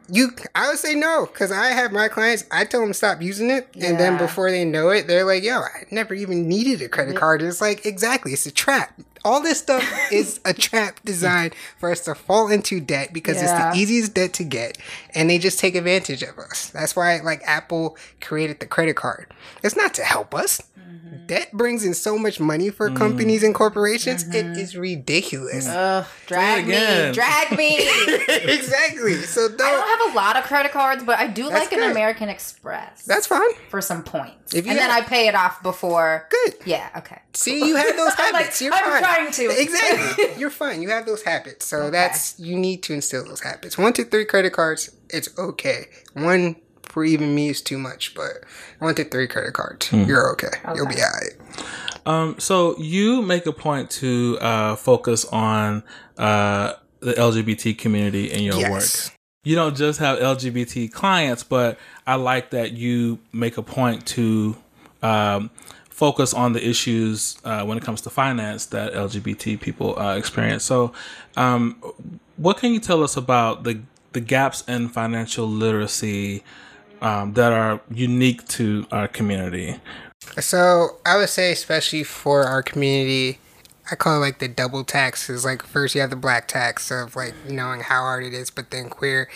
[0.09, 2.43] You, I would say no, because I have my clients.
[2.51, 5.61] I tell them stop using it, and then before they know it, they're like, "Yo,
[5.61, 8.99] I never even needed a credit card." It's like exactly, it's a trap.
[9.23, 13.69] All this stuff is a trap designed for us to fall into debt because Yeah.
[13.69, 14.77] it's the easiest debt to get,
[15.13, 16.67] and they just take advantage of us.
[16.67, 19.33] That's why, like Apple created the credit card.
[19.63, 20.61] It's not to help us.
[20.79, 21.25] Mm-hmm.
[21.27, 24.23] Debt brings in so much money for companies and corporations.
[24.23, 24.59] It mm-hmm.
[24.59, 25.67] is ridiculous.
[25.67, 27.77] Ugh, drag me, drag me.
[28.27, 29.15] exactly.
[29.15, 29.61] So don't.
[29.61, 31.91] I don't have a lot of credit cards, but I do That's like an.
[31.91, 33.03] American Express.
[33.03, 33.53] That's fine.
[33.69, 36.27] for some points, If you and then I pay it off before.
[36.29, 36.55] Good.
[36.65, 36.89] Yeah.
[36.97, 37.19] Okay.
[37.33, 38.61] See, you have those I'm like, habits.
[38.61, 39.01] You're I'm fine.
[39.03, 39.61] trying to.
[39.61, 40.25] Exactly.
[40.39, 40.81] You're fine.
[40.81, 41.65] You have those habits.
[41.65, 43.77] So that's you need to instill those habits.
[43.77, 45.85] One to three credit cards, it's okay.
[46.13, 48.43] One for even me is too much, but
[48.79, 50.49] one to three credit cards, you're okay.
[50.75, 51.37] You'll be alright.
[52.05, 55.83] Um, so you make a point to uh, focus on
[56.17, 58.71] uh, the LGBT community in your Yes.
[59.09, 59.17] work.
[59.43, 64.57] You don't just have LGBT clients, but I like that you make a point to
[65.01, 65.49] um,
[66.01, 70.63] focus on the issues uh, when it comes to finance that LGBT people uh, experience.
[70.63, 70.93] So,
[71.37, 71.75] um,
[72.37, 73.81] what can you tell us about the
[74.13, 76.43] the gaps in financial literacy
[77.01, 79.79] um, that are unique to our community?
[80.39, 83.37] So I would say, especially for our community,
[83.91, 85.45] I call it like the double taxes.
[85.45, 88.71] Like first you have the black tax of like knowing how hard it is, but
[88.71, 89.29] then queer.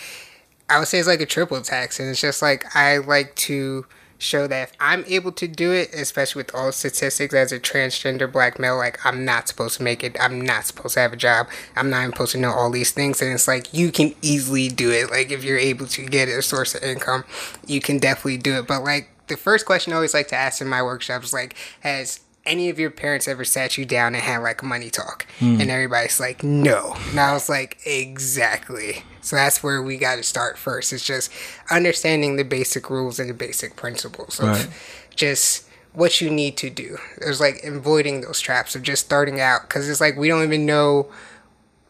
[0.68, 3.86] I would say it's like a triple tax, and it's just like I like to
[4.18, 8.30] show that if I'm able to do it, especially with all statistics as a transgender
[8.30, 10.16] black male, like I'm not supposed to make it.
[10.20, 11.48] I'm not supposed to have a job.
[11.74, 13.20] I'm not supposed to know all these things.
[13.20, 15.10] And it's like you can easily do it.
[15.10, 17.24] Like if you're able to get a source of income,
[17.66, 18.66] you can definitely do it.
[18.66, 22.20] But like the first question I always like to ask in my workshops like, has
[22.46, 25.26] any of your parents ever sat you down and had like money talk?
[25.38, 25.60] Hmm.
[25.60, 26.96] And everybody's like, no.
[27.10, 29.02] And I was like, exactly.
[29.20, 30.92] So that's where we got to start first.
[30.92, 31.32] It's just
[31.70, 34.68] understanding the basic rules and the basic principles of Right.
[35.14, 36.98] just what you need to do.
[37.18, 40.66] It's like avoiding those traps of just starting out because it's like we don't even
[40.66, 41.10] know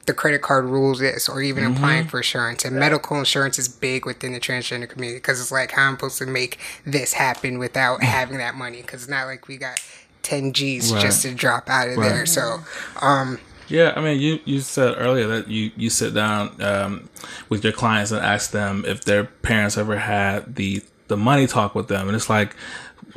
[0.06, 1.74] the credit card rules is or even mm-hmm.
[1.74, 5.72] applying for insurance and medical insurance is big within the transgender community because it's like
[5.72, 8.04] how i'm supposed to make this happen without mm.
[8.04, 9.80] having that money because it's not like we got
[10.22, 11.02] 10 g's Right.
[11.02, 12.09] just to drop out of Right.
[12.09, 12.61] there so
[13.00, 17.09] um Yeah, I mean, you, you said earlier that you, you sit down um,
[17.48, 21.74] with your clients and ask them if their parents ever had the the money talk
[21.74, 22.55] with them, and it's like,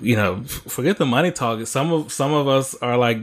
[0.01, 1.65] you know, forget the money talk.
[1.67, 3.19] Some of some of us are like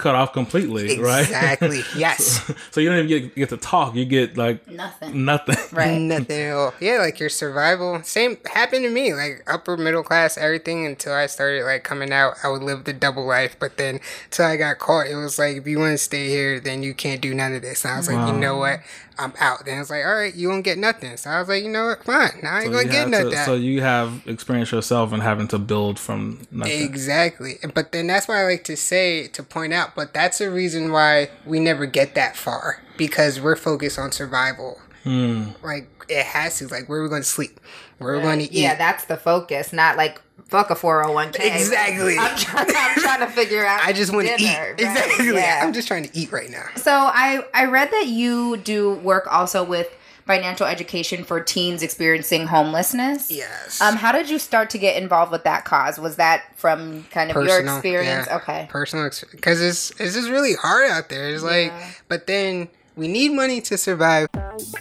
[0.00, 1.20] cut off completely, right?
[1.22, 3.94] exactly yes so you don't even get, get to talk.
[3.94, 5.24] You get like Nothing.
[5.24, 5.56] nothing.
[5.72, 5.98] Right.
[6.00, 6.74] Nothing at all.
[6.80, 8.02] Yeah, like your survival.
[8.02, 9.14] Same happened to me.
[9.14, 12.34] Like upper middle class, everything until I started like coming out.
[12.42, 15.56] I would live the double life, but then till I got caught, it was like
[15.56, 17.84] if you want to stay here, then you can't do none of this.
[17.84, 18.80] And I was like, you know what?
[19.20, 19.64] I'm out.
[19.66, 21.16] Then it's like, all right, you won't get nothing.
[21.16, 22.04] So I was like, you know what?
[22.04, 22.40] Fine.
[22.42, 23.36] Now I ain't So gonna get nothing.
[23.44, 26.82] so you have experienced yourself and having to build from nothing.
[26.82, 27.58] Exactly.
[27.74, 30.90] But then that's why I like to say, to point out, but that's the reason
[30.90, 34.80] why we never get that far because we're focused on survival.
[35.04, 35.48] Hmm.
[35.62, 36.68] Like, it has to.
[36.68, 37.60] Like, where are we going to sleep?
[37.98, 38.52] Where are we going to eat?
[38.52, 41.36] Yeah, that's the focus, not like fuck a 401k.
[41.40, 42.16] Exactly.
[42.18, 43.80] I'm trying, I'm trying to figure out.
[43.84, 44.46] I just want to eat.
[44.46, 44.72] right?
[44.72, 45.26] Exactly.
[45.34, 45.60] Yeah.
[45.62, 46.66] I'm just trying to eat right now.
[46.76, 49.88] So I I read that you do work also with
[50.26, 53.32] financial education for teens experiencing homelessness.
[53.32, 53.80] Yes.
[53.80, 55.98] Um, how did you start to get involved with that cause?
[55.98, 58.28] Was that from kind of your experience?
[58.28, 58.36] yeah.
[58.36, 58.66] Okay.
[58.70, 59.34] Personal experience.
[59.34, 61.28] Because it's, it's just really hard out there.
[61.30, 61.72] It's like,
[62.06, 64.28] but then we need money to survive.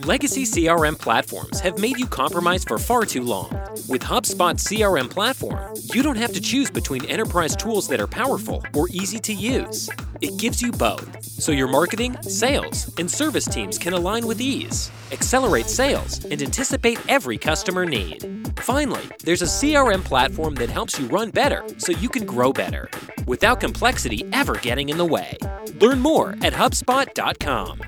[0.06, 3.50] Legacy CRM platforms have made you compromise for far too long.
[3.88, 8.64] With HubSpot CRM platform, you don't have to choose between enterprise tools that are powerful
[8.76, 9.90] or easy to use.
[10.22, 14.92] It gives you both, so your marketing, sales, and service teams can align with ease,
[15.12, 18.52] accelerate sales, and anticipate every customer need.
[18.60, 22.90] Finally, there's a CRM platform that helps you run better so you can grow better,
[23.28, 25.38] without complexity ever getting in the way.
[25.80, 27.82] Learn more at HubSpot.com.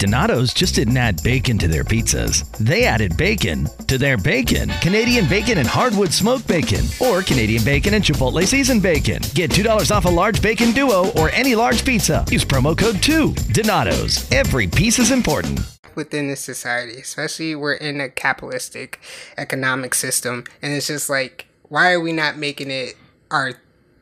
[0.00, 2.50] Donato's just didn't add bacon to their pizzas.
[2.56, 4.70] They added bacon to their bacon.
[4.80, 9.20] Canadian bacon and hardwood smoked bacon, or Canadian bacon and Chipotle seasoned bacon.
[9.34, 12.24] Get $2 off a large bacon duo or any large pizza.
[12.30, 13.34] Use promo code 2.
[13.52, 14.26] Donato's.
[14.32, 15.60] Every piece is important.
[15.94, 19.00] within this society, especially we're in a capitalistic
[19.36, 22.96] economic system, and it's just like, why are we not making it
[23.30, 23.54] our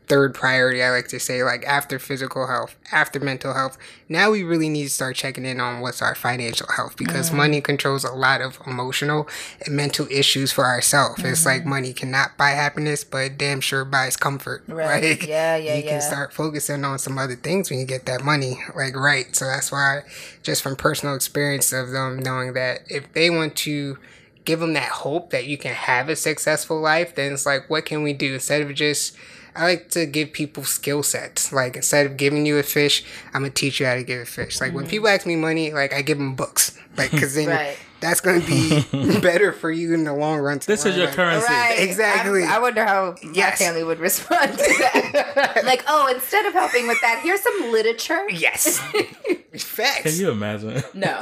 [0.09, 0.83] third priority?
[0.83, 3.79] I like to say, like after physical health, after mental health.
[4.11, 7.37] Now we really need to start checking in on what's our financial health because mm-hmm.
[7.37, 9.29] money controls a lot of emotional
[9.65, 11.23] and mental issues for ourselves.
[11.23, 11.71] It's like mm-hmm.
[11.71, 14.65] money cannot buy happiness, but damn sure buys comfort.
[14.79, 15.19] Right.
[15.19, 15.91] Like, Yeah, yeah, you yeah.
[15.91, 19.47] can start focusing on some other things when you get that money like right so
[19.47, 20.03] that's why
[20.43, 23.99] just from personal experience of them knowing that if they want to
[24.45, 27.85] give them that hope that you can have a successful life then it's like what
[27.85, 29.17] can we do instead of just
[29.59, 31.53] I like to give people skill sets.
[31.53, 34.25] Like instead of giving you a fish, I'm gonna teach you how to give a
[34.25, 34.61] fish.
[34.61, 36.79] Like when people ask me money, like I give them books.
[36.97, 37.77] Like because then Right.
[38.01, 38.85] that's gonna be
[39.21, 40.59] better for you in the long run.
[40.61, 41.47] to This is your like, currency.
[41.53, 41.77] Right.
[41.81, 42.43] Exactly.
[42.45, 45.63] I'm- I wonder how my family would respond to that.
[45.65, 48.29] like, oh, instead of helping with that, here's some literature.
[48.31, 48.79] Yes.
[49.59, 50.03] Facts.
[50.03, 50.83] Can you imagine?
[50.95, 51.21] No,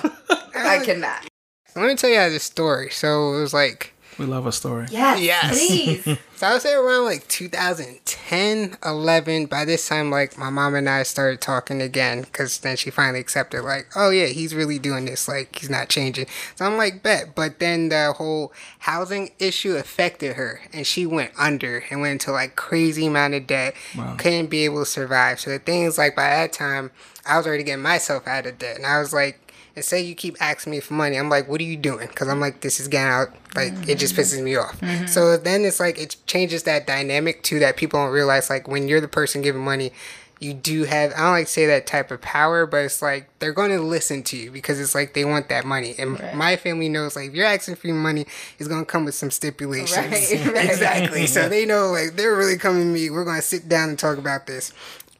[0.54, 1.26] I cannot.
[1.74, 2.90] Let me tell you guys a story.
[2.90, 4.86] So it was like We love a story.
[4.90, 5.66] Yes, Yes.
[5.66, 6.18] please.
[6.36, 9.46] So I would say around like 2010, 11.
[9.46, 13.20] By this time, like my mom and I started talking again because then she finally
[13.20, 15.28] accepted, like, oh yeah, he's really doing this.
[15.28, 16.26] Like he's not changing.
[16.56, 17.34] So I'm like, bet.
[17.34, 22.32] But then the whole housing issue affected her, and she went under and went into
[22.32, 23.74] like crazy amount of debt.
[24.18, 25.40] Couldn't be able to survive.
[25.40, 26.90] So the thing is, like by that time,
[27.24, 29.40] I was already getting myself out of debt, and I was like.
[29.76, 32.08] And say you keep asking me for money, I'm like, what are you doing?
[32.08, 33.28] Because I'm like, this is getting out.
[33.54, 34.22] Like, it just mm-hmm.
[34.22, 34.80] pisses me off.
[34.80, 35.06] Mm-hmm.
[35.06, 38.48] So then it's like, it changes that dynamic too that people don't realize.
[38.48, 39.92] Like, when you're the person giving money,
[40.40, 43.28] you do have, I don't like to say that type of power, but it's like,
[43.38, 45.94] they're going to listen to you because it's like they want that money.
[45.98, 48.26] And my family knows, like, if you're asking for your money,
[48.58, 49.96] it's going to come with some stipulations.
[49.96, 50.10] Right,
[50.54, 50.70] right.
[50.70, 51.26] exactly.
[51.26, 53.10] So they know, like, they're really coming to me.
[53.10, 54.72] We're going to sit down and talk about this.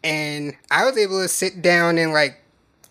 [0.04, 2.40] And I was able to sit down and, like,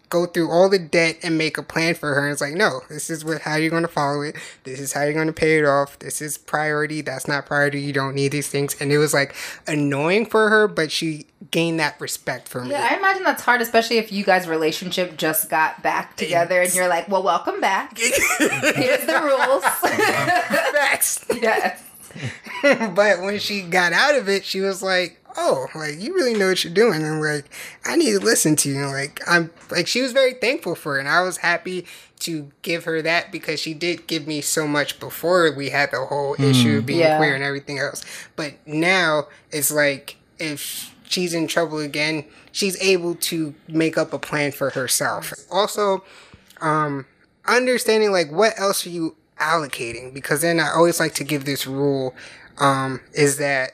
[0.09, 2.23] go through all the debt and make a plan for her.
[2.23, 4.35] And it's like, no, this is what how you're going to follow it.
[4.63, 5.99] This is how you're going to pay it off.
[5.99, 7.01] This is priority.
[7.01, 7.81] That's not priority.
[7.81, 8.75] You don't need these things.
[8.79, 9.35] And it was like
[9.67, 12.71] annoying for her, but she gained that respect for me.
[12.71, 16.73] Yeah, I imagine that's hard, especially if you guys' relationship just got back together and
[16.73, 17.97] you're like, well, welcome back.
[17.97, 19.63] Here's the rules.
[20.73, 21.25] Facts.
[21.41, 21.81] yes.
[22.61, 26.49] but when she got out of it, she was like, "Oh, like you really know
[26.49, 27.45] what you're doing." And like,
[27.85, 28.85] I need to listen to you.
[28.87, 31.85] Like, I'm like, she was very thankful for it, and I was happy
[32.19, 36.05] to give her that because she did give me so much before we had the
[36.05, 37.17] whole issue of being Yeah.
[37.17, 38.03] queer and everything else.
[38.35, 44.19] But now it's like if she's in trouble again, she's able to make up a
[44.19, 45.33] plan for herself.
[45.51, 46.03] Also,
[46.61, 47.05] um,
[47.45, 51.67] understanding like what else are you allocating because then I always like to give this
[51.67, 52.15] rule
[52.57, 53.73] um, is that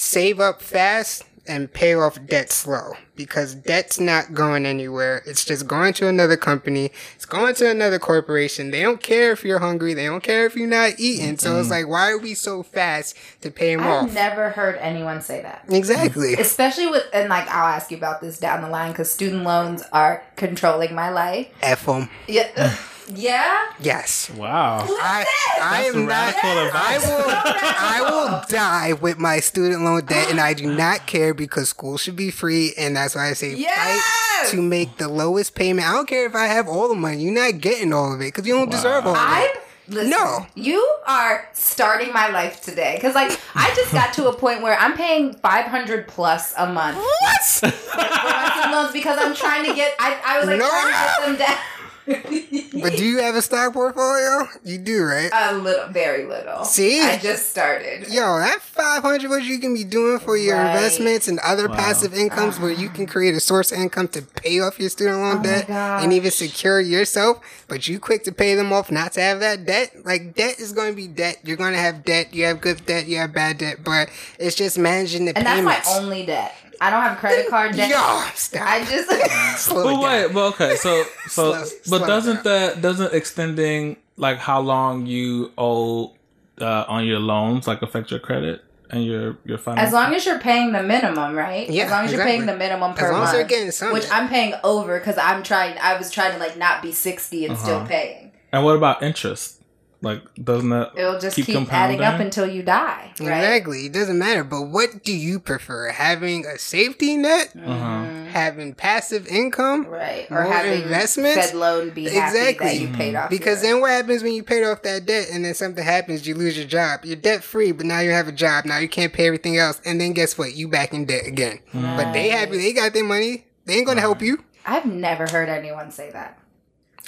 [0.00, 5.22] save up fast and pay off debt slow because debt's not going anywhere.
[5.26, 6.90] It's just going to another company.
[7.16, 8.70] It's going to another corporation.
[8.70, 9.92] They don't care if you're hungry.
[9.92, 11.36] They don't care if you're not eating.
[11.36, 14.04] So it's like, why are we so fast to pay them off?
[14.04, 14.14] I've off?
[14.14, 15.64] never heard anyone say that.
[15.68, 16.34] exactly.
[16.38, 19.82] Especially with, and like, I'll ask you about this down the line because student loans
[19.92, 21.48] are controlling my life.
[21.60, 22.08] F them.
[22.26, 22.74] Yeah.
[23.14, 23.66] yeah.
[23.80, 24.30] Yes.
[24.30, 24.80] Wow.
[24.88, 25.24] I,
[25.60, 26.08] I That's am not.
[26.10, 27.24] radical I will.
[27.28, 31.96] I will die with my student loan debt, and I do not care because school
[31.98, 34.02] should be free, and that's why I say Yes!
[34.44, 35.88] fight to make the lowest payment.
[35.88, 37.22] I don't care if I have all the money.
[37.22, 39.56] You're not getting all of it because you don't deserve all of I'm it.
[39.88, 40.46] listen, No.
[40.54, 44.78] You are starting my life today because, like, I just got to a point where
[44.78, 47.42] I'm paying five hundred plus a month What?
[47.42, 49.94] for my student loans because I'm trying to get.
[49.98, 50.68] I, I was like No.
[50.68, 51.58] trying to get them down.
[52.72, 54.46] but do you have a stock portfolio?
[54.64, 55.30] You do, right?
[55.32, 56.64] a little, very little.
[56.64, 57.00] See?
[57.00, 58.08] I just started.
[58.08, 60.74] Yo, that five hundred what you can be doing for your Right.
[60.74, 64.60] investments and other passive incomes where you can create a source of income to pay
[64.60, 68.54] off your student loan Oh debt and even secure yourself, but you quick to pay
[68.54, 70.04] them off not to have that debt.
[70.04, 71.38] Like debt is going to be debt.
[71.44, 72.34] You're going to have debt.
[72.34, 73.06] You have good debt.
[73.06, 74.08] You have bad debt, but
[74.38, 75.96] it's just managing the and that's my payments.
[75.96, 76.54] only debt.
[76.80, 77.90] I don't have a credit card debt.
[77.90, 78.62] Yo, stop.
[78.66, 79.10] I just.
[79.58, 80.02] Slow But it down.
[80.02, 82.44] wait, but okay, so so Slow- but slow doesn't down.
[82.44, 86.14] that doesn't extending like how long you owe
[86.60, 89.88] uh, on your loans like affect your credit and your your finance?
[89.88, 91.68] As long as you're paying the minimum, right?
[91.68, 93.70] Yeah, as long as you're paying the minimum As per long as month, they're getting
[93.72, 93.92] something.
[93.94, 95.76] which I'm paying over because I'm trying.
[95.78, 97.86] I was trying to like not be sixty and still Uh-huh.
[97.88, 98.32] paying.
[98.52, 99.59] and what about interest?
[100.02, 102.00] Like doesn't that It'll just keep, keep, compounding?
[102.00, 103.36] adding up until you die, right?
[103.36, 103.84] Exactly.
[103.86, 104.42] It doesn't matter.
[104.44, 105.90] But what do you prefer?
[105.90, 107.52] Having a safety net?
[107.54, 108.24] uh-huh.
[108.30, 109.86] Having passive income?
[109.86, 111.48] Right, or having investments?
[111.50, 112.66] Fed loan be happy Exactly.
[112.66, 113.28] that you paid off.
[113.28, 116.26] Because your- then what happens when you paid off that debt and then something happens,
[116.26, 117.00] you lose your job.
[117.04, 118.64] You're debt free, but now you have a job.
[118.64, 119.80] Now you can't pay everything else.
[119.84, 120.54] And then guess what?
[120.54, 121.58] You back in debt again.
[121.74, 123.44] But they happy they got their money.
[123.66, 124.42] They ain't gonna help you.
[124.64, 126.38] I've never heard anyone say that.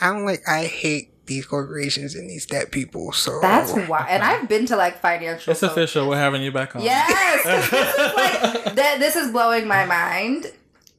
[0.01, 3.13] I don't like I hate these corporations and these debt people.
[3.13, 4.07] So That's why.
[4.09, 5.51] And I've been to like financial.
[5.51, 6.09] It's fo- official.
[6.09, 6.83] We're having you back on.
[6.83, 7.73] Yes, this is
[8.17, 8.97] like that.
[8.99, 10.53] This is blowing my mind,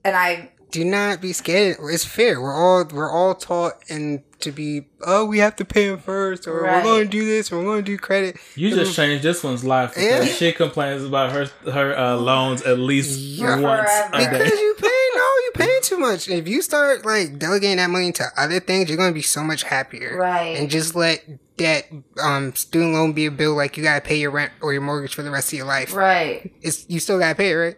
[0.03, 1.77] and I do not be scared.
[1.81, 2.41] It's fair.
[2.41, 6.47] We're all we're all taught and to be oh we have to pay him first
[6.47, 6.77] or Right.
[6.77, 8.37] we're going to do this or we're going to do credit.
[8.55, 10.33] You just changed this one's life because Yeah.
[10.33, 13.59] she complains about her her uh, loans at least Yeah.
[13.59, 14.15] once Forever.
[14.15, 16.29] a Because you pay no, you paying too much.
[16.29, 19.63] If you start like delegating that money to other things, you're gonna be so much
[19.63, 20.17] happier.
[20.17, 20.57] Right.
[20.57, 21.23] And just let
[21.57, 21.91] debt,
[22.21, 25.13] um, student loan be a bill like you gotta pay your rent or your mortgage
[25.13, 25.93] for the rest of your life.
[25.93, 26.51] right.
[26.61, 27.77] It's you still gotta pay it, right?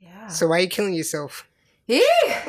[0.00, 0.28] Yeah.
[0.28, 1.46] So why are you killing yourself?
[1.86, 2.02] Ew,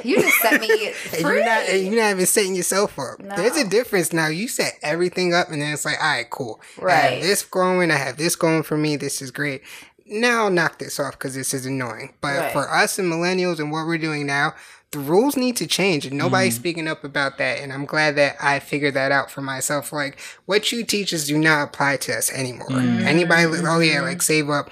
[0.04, 1.20] you just set me free.
[1.20, 3.20] you're not, you're not even setting yourself up.
[3.20, 3.36] No.
[3.36, 4.28] There's a difference now.
[4.28, 6.62] You set everything up, and then it's like, all right, cool.
[6.80, 6.96] I Right.
[7.14, 7.92] have this going.
[7.92, 8.96] I have this going for me.
[8.96, 9.62] This is great.
[10.06, 12.14] Now I'll knock this off because this is annoying.
[12.22, 12.54] But Right.
[12.54, 14.54] for us and millennials and what we're doing now,
[14.92, 16.62] the rules need to change and nobody's Mm-hmm.
[16.62, 20.18] speaking up about that and i'm glad that i figured that out for myself like
[20.46, 23.06] what you teach us do not apply to us anymore Mm-hmm.
[23.06, 24.70] anybody oh yeah like save up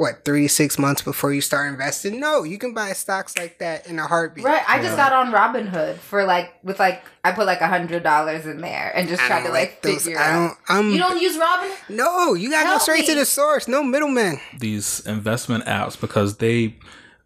[0.00, 3.58] what three to six months before you start investing no you can buy stocks like
[3.58, 7.32] that in a heartbeat Right, I just got on Robinhood for like with like I
[7.32, 10.18] put like a hundred dollars in there and just I tried to like those- figure
[10.18, 11.90] I don't i'm You don't use Robinhood?
[11.90, 16.38] no you gotta go Help straight to the source no middleman these investment apps because
[16.38, 16.76] they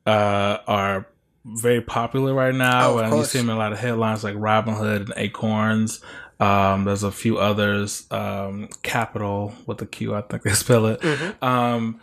[0.06, 1.06] uh, are
[1.46, 4.24] very popular right now, Oh, of and you see them in a lot of headlines
[4.24, 6.00] like Robinhood and Acorns.
[6.40, 11.00] Um, there's a few others, um, Capital with a Q, I think they spell it.
[11.00, 11.44] Mm-hmm.
[11.44, 12.00] Um,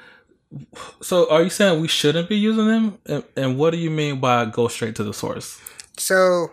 [1.02, 2.98] so, are you saying we shouldn't be using them?
[3.06, 5.60] And, and what do you mean by go straight to the source?
[5.98, 6.52] So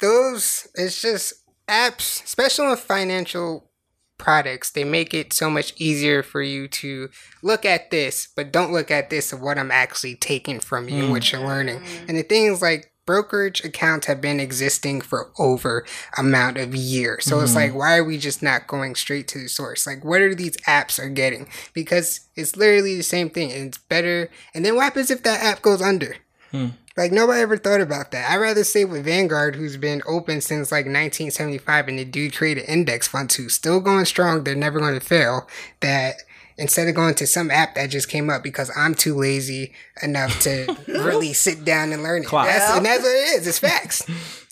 [0.00, 1.34] those it's just
[1.68, 3.70] apps, especially with financial
[4.18, 7.10] products, they make it so much easier for you to
[7.42, 11.10] look at this, but don't look at this of what I'm actually taking from you,
[11.10, 11.36] what hmm.
[11.36, 11.82] you're learning.
[12.08, 15.84] And the things like brokerage accounts have been existing for over
[16.16, 17.24] amount of years.
[17.24, 17.60] So it's mm-hmm.
[17.60, 19.86] like why are we just not going straight to the source?
[19.86, 21.48] Like what are these apps are getting?
[21.72, 24.30] Because it's literally the same thing and it's better.
[24.54, 26.16] And then what happens if that app goes under?
[26.50, 26.68] Hmm.
[26.96, 28.30] Like nobody ever thought about that.
[28.30, 32.64] I'd rather stay with Vanguard, who's been open since like 1975, and the dude created
[32.68, 34.44] index funds who's still going strong.
[34.44, 35.48] They're never going to fail.
[35.80, 36.22] That
[36.56, 40.38] instead of going to some app that just came up because I'm too lazy enough
[40.40, 42.26] to really sit down and learn it.
[42.26, 42.46] Class.
[42.46, 43.46] That's, and that's what it is.
[43.46, 44.06] It's facts.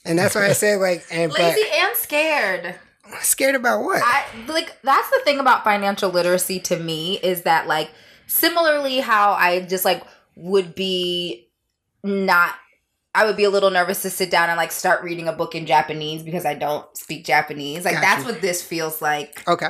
[0.04, 2.74] And that's why I said like, and but Lazy and scared.
[3.20, 4.02] scared about what?
[4.04, 7.90] I like that's the thing about financial literacy to me is that like
[8.26, 10.02] similarly how I just like
[10.36, 11.48] would be
[12.02, 12.54] not
[13.14, 15.54] I would be a little nervous to sit down and like start reading a book
[15.54, 17.84] in Japanese because I don't speak Japanese.
[17.84, 18.06] Like Gotcha.
[18.06, 19.68] that's what this feels like okay.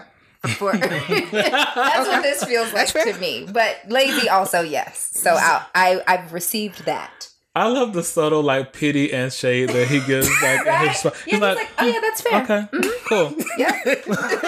[0.57, 3.47] For That's what this feels like to me.
[3.51, 5.11] But lazy also yes.
[5.14, 7.28] So I I I've received that.
[7.55, 10.29] I love the subtle like pity and shade that he gives.
[10.43, 10.89] Like, in Right?
[10.91, 12.43] his, Yeah, he's he's like, like, oh yeah, that's fair.
[12.43, 13.07] okay, mm-hmm.
[13.09, 13.35] cool.
[13.59, 13.79] Yeah.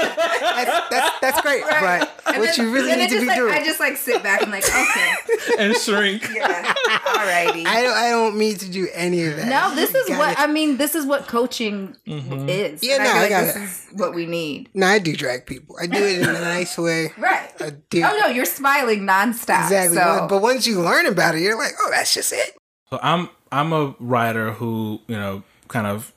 [0.55, 1.63] That's, that's, that's great.
[1.65, 2.09] Right.
[2.25, 3.53] But And what then- you really need to be like, doing.
[3.53, 5.15] I just like sit back and like, okay.
[5.59, 6.23] and shrink.
[6.33, 6.73] Yeah.
[6.73, 7.67] Alrighty.
[7.67, 9.49] I don't, I don't mean to do any of that.
[9.49, 10.77] No, this is You what gotta- I mean.
[10.77, 12.49] This is what coaching mm-hmm.
[12.49, 12.83] is.
[12.83, 13.63] Yeah, And no, feel I like got this it.
[13.63, 14.71] is what we need.
[14.75, 15.77] No, I do drag people.
[15.81, 17.13] I do it in a nice way.
[17.19, 17.51] Right.
[17.61, 18.03] I do.
[18.05, 19.65] Oh no, you're smiling nonstop.
[19.65, 19.97] Exactly.
[19.97, 22.57] So But- But once you learn about it, you're like, oh, that's just it.
[22.91, 26.12] So I'm I'm a writer who you know kind of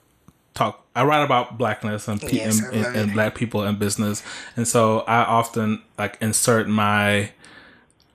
[0.54, 0.84] talk.
[0.96, 4.24] I write about blackness and, pe- Yes, and, and, and black people in business,
[4.56, 7.32] and so I often like insert my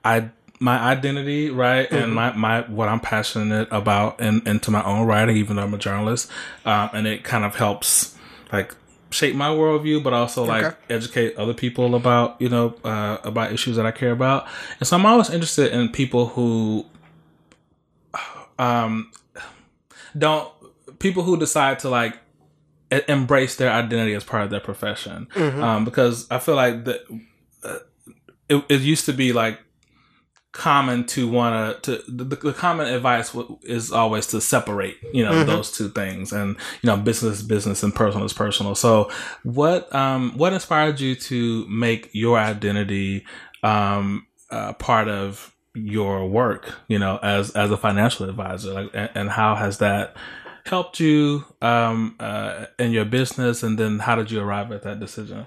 [0.05, 1.97] I my identity right Mm-hmm.
[1.97, 5.75] and my my what I'm passionate about in, into my own writing, even though I'm
[5.75, 6.31] a journalist,
[6.65, 8.17] um, and it kind of helps
[8.53, 8.75] like
[9.11, 10.77] shape my worldview, but also like Okay.
[10.91, 14.47] educate other people about you know uh, about issues that I care about.
[14.81, 16.85] And so I'm always interested in people who
[18.67, 18.93] um
[20.23, 20.49] don't
[20.99, 22.15] people who decide to like
[23.09, 25.27] embrace their identity as part of their profession.
[25.63, 26.97] Um because i feel like the
[27.69, 27.79] uh,
[28.49, 29.59] it, it used to be like
[30.53, 35.33] common to want to the, the common advice w- is always to separate you know
[35.47, 38.75] those two things and you know business is business and personal is personal.
[38.75, 39.11] So
[39.45, 43.25] what um what inspired you to make your identity
[43.63, 49.11] um uh, part of your work you know as as a financial advisor like and,
[49.15, 50.17] and how has that
[50.67, 55.01] helped you um uh in your business and then how did you arrive at that
[55.01, 55.47] decision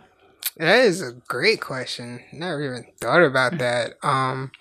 [0.57, 2.21] That is a great question.
[2.31, 3.93] Never even thought about that.
[4.03, 4.51] Um,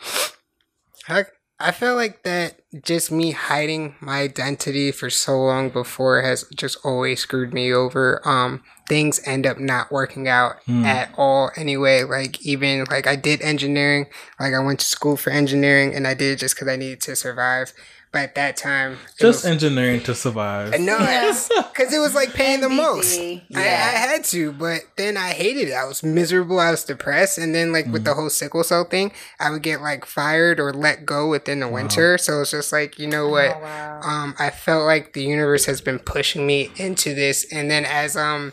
[1.09, 1.25] I
[1.61, 6.77] I feel like that just me hiding my identity for so long before has just
[6.85, 8.21] always screwed me over.
[8.27, 12.03] Um, things end up not working out at all anyway.
[12.03, 14.07] Like even like I did engineering,
[14.41, 17.01] like I went to school for engineering, and I did it just because I needed
[17.03, 17.73] to survive.
[18.15, 22.61] But at that time, just was- engineering to survive no, because it was like paying
[22.61, 23.19] the NBC, most.
[23.57, 25.73] I, I had to, but then I hated it.
[25.73, 26.61] I was miserable.
[26.61, 29.11] I was depressed, and then like with the whole sickle cell thing,
[29.41, 32.17] I would get like fired or let go within the winter.
[32.17, 33.61] So it's just like you know what?
[33.61, 34.01] wow.
[34.05, 38.17] Um, I felt like the universe has been pushing me into this, and then as
[38.17, 38.53] um,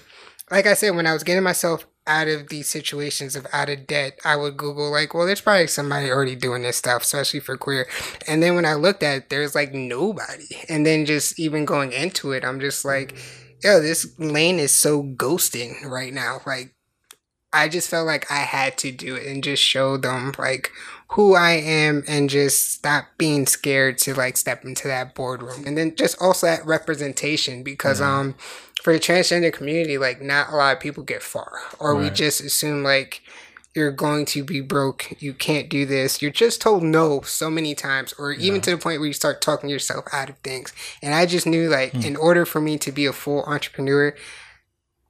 [0.50, 3.88] like I said, when I was getting myself out of these situations of out of
[3.88, 7.58] debt, I would Google like, well, there's probably somebody already doing this stuff, especially for
[7.58, 7.88] queer.
[8.28, 10.48] And then when I looked at it, there's like nobody.
[10.68, 13.16] And then just even going into it, I'm just like,
[13.64, 16.42] yo, this lane is so ghosting right now.
[16.46, 16.74] Like,
[17.54, 20.72] I just felt like I had to do it and just show them like
[21.10, 25.66] who I am and just stop being scared to like step into that boardroom.
[25.66, 28.36] And then just also that representation because um
[28.82, 31.60] for the transgender community, like not a lot of people get far.
[31.80, 33.22] Or we just assume like
[33.74, 35.14] you're going to be broke.
[35.22, 36.22] You can't do this.
[36.22, 39.42] You're just told no so many times, or even to the point where you start
[39.42, 40.74] talking yourself out of things.
[41.02, 42.02] And I just knew, like, hmm.
[42.02, 44.14] in order for me to be a full entrepreneur,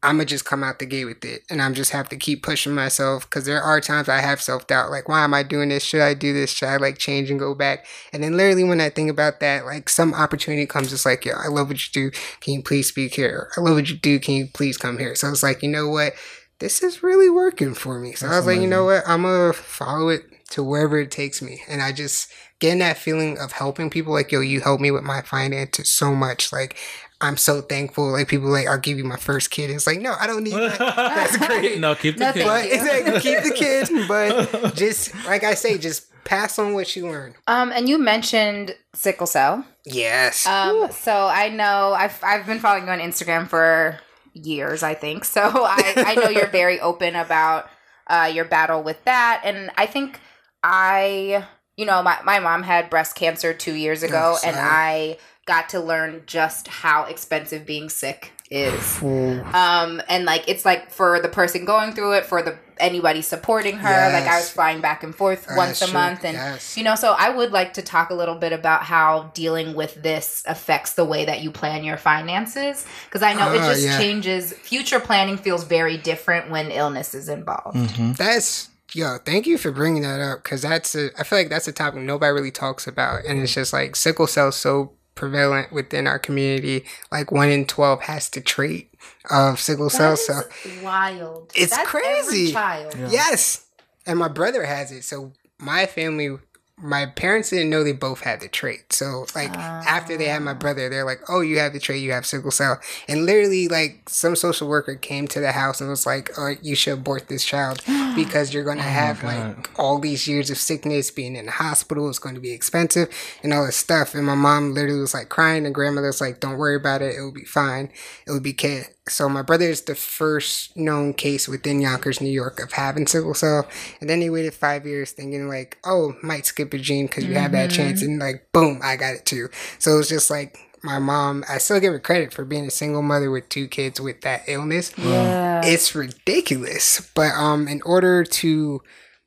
[0.04, 2.41] I'm gonna just come out the gate with it, and I'm just have to keep
[2.41, 5.70] pushing myself because there are times I have self doubt, like why am I doing
[5.70, 5.84] this?
[5.84, 6.52] Should I do this?
[6.52, 7.86] Should I like change and go back?
[8.12, 11.34] And then literally when I think about that, like some opportunity comes, it's like, yo,
[11.34, 12.18] I love what you do.
[12.39, 13.52] Can you please speak here?
[13.56, 14.20] I love what you do.
[14.20, 15.14] Can you please come here?
[15.14, 16.14] So it's like, you know what?
[16.58, 18.14] This is really working for me.
[18.14, 19.04] So I was like, you know what?
[19.06, 23.38] I'm gonna follow it to wherever it takes me, and I just getting that feeling
[23.38, 24.14] of helping people.
[24.14, 26.52] Like, yo, you helped me with my finances so much.
[26.52, 26.76] Like.
[27.22, 28.11] I'm so thankful.
[28.11, 29.69] Like people like, I'll give you my first kid.
[29.69, 30.78] It's like, no, I don't need that.
[30.80, 31.80] That's great.
[31.80, 32.45] no, keep the No, kid.
[32.45, 34.07] thank But exactly, keep the kid.
[34.07, 37.36] But just like I say, just pass on what you learn.
[37.47, 39.65] Um, and you mentioned sickle cell.
[39.86, 40.45] Yes.
[40.45, 43.99] Um, so I know I've I've been following you on Instagram for
[44.34, 45.26] years, I think.
[45.26, 47.69] So I I know you're very open about
[48.07, 50.19] uh your battle with that, and I think
[50.63, 51.45] I
[51.78, 54.55] you know my my mom had breast cancer two years ago, Oh, and.
[54.57, 59.01] I got to learn just how expensive being sick is.
[59.01, 63.77] Um, and like it's like for the person going through it, for the anybody supporting
[63.77, 64.11] her.
[64.11, 65.93] Like I was flying back and forth That's once a true.
[65.93, 66.77] month, and Yes.
[66.77, 66.95] you know.
[66.95, 70.93] So I would like to talk a little bit about how dealing with this affects
[70.95, 73.97] the way that you plan your finances, because I know it Ah, just yeah.
[73.97, 74.51] changes.
[74.53, 77.77] Future planning feels very different when illness is involved.
[77.77, 78.11] Mm-hmm.
[78.13, 79.17] That's yo.
[79.25, 81.09] Thank you for bringing that up because that's a.
[81.17, 84.27] I feel like that's a topic nobody really talks about, and it's just like sickle
[84.27, 84.91] cell so
[85.22, 86.84] prevalent within our community.
[87.11, 88.91] Like one in twelve has to trait
[89.30, 90.17] of sickle cell.
[90.17, 90.41] So
[90.84, 91.51] wild.
[91.55, 92.41] It's That's crazy.
[92.47, 92.95] Every child.
[93.11, 93.65] yes,
[94.05, 95.03] and my brother has it.
[95.03, 96.38] So my family.
[96.82, 98.91] My parents didn't know they both had the trait.
[98.93, 100.55] So like after they had my ah.
[100.55, 102.01] brother, they're like, "Oh, you have the trait.
[102.01, 105.89] You have sickle cell." And literally, like some social worker came to the house and
[105.89, 107.82] was like, "Oh, you should abort this child
[108.15, 112.09] because you're gonna oh have like all these years of sickness, being in the hospital.
[112.09, 113.09] It's going to be expensive
[113.43, 116.39] and all this stuff." And my mom literally was like crying, and grandmother was like,
[116.39, 117.15] "Don't worry about it.
[117.15, 117.91] It will be fine.
[118.27, 122.30] It will be okay." So my brother is the first known case within Yonkers, New
[122.30, 123.68] York, of having sickle cell,
[123.99, 127.34] and then he waited five years, thinking like, "Oh, might skip a gene because you
[127.34, 129.49] have that chance," and like, boom, I got it too.
[129.80, 131.43] So it's just like my mom.
[131.49, 134.43] I still give her credit for being a single mother with two kids with that
[134.47, 134.93] illness.
[134.97, 135.62] Yeah.
[135.64, 138.82] It's ridiculous, but um, in order to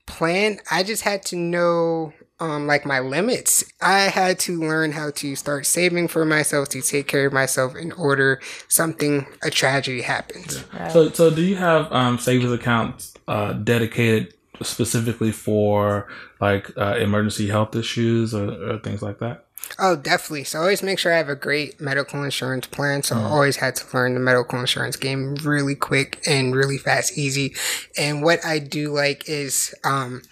[0.07, 3.64] plan, I just had to know um like my limits.
[3.80, 7.76] I had to learn how to start saving for myself to take care of myself
[7.76, 10.64] in order something a tragedy happens.
[10.93, 16.09] So, so do you have um, savings accounts uh, dedicated specifically for
[16.41, 19.45] like uh, emergency health issues or, or things like that?
[19.78, 20.45] Oh, definitely.
[20.45, 23.03] So always make sure I have a great medical insurance plan.
[23.03, 27.16] So I always had to learn the medical insurance game really quick and really fast,
[27.18, 27.55] easy.
[27.99, 30.22] And what I do like is um,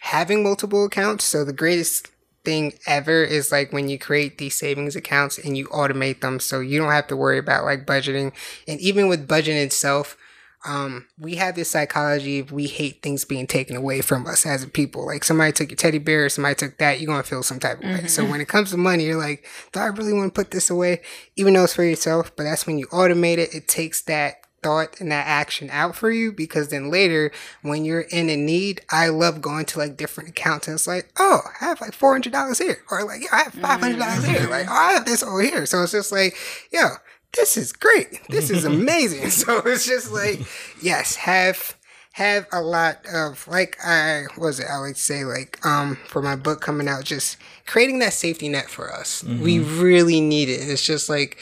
[0.00, 1.24] having multiple accounts.
[1.24, 2.08] So the greatest
[2.44, 6.60] thing ever is like when you create these savings accounts and you automate them so
[6.60, 8.32] you don't have to worry about like budgeting.
[8.66, 10.16] And even with budgeting itself,
[10.64, 14.62] um, we have this psychology of we hate things being taken away from us as
[14.62, 15.06] a people.
[15.06, 17.84] Like somebody took your teddy bear, somebody took that, you're gonna feel some type of
[17.84, 18.06] way.
[18.06, 20.70] So when it comes to money, you're like, do I really want to put this
[20.70, 21.02] away?
[21.36, 25.00] Even though it's for yourself, but that's when you automate it, it takes that thought
[25.00, 27.32] and that action out for you because then later
[27.62, 31.10] when you're in a need, I love going to like different accounts and it's like,
[31.18, 32.78] oh, I have like four hundred dollars here.
[32.90, 34.48] Or like, yeah, I have five hundred dollars here.
[34.48, 35.66] Like, oh, I have this over here.
[35.66, 36.36] So it's just like,
[36.72, 36.88] yo,
[37.34, 38.20] this is great.
[38.28, 39.30] This is amazing.
[39.30, 40.40] so it's just like,
[40.82, 41.76] yes, have
[42.12, 46.36] have a lot of like I was it I would say like um for my
[46.36, 49.24] book coming out just creating that safety net for us.
[49.24, 50.60] We really need it.
[50.60, 51.38] It's just like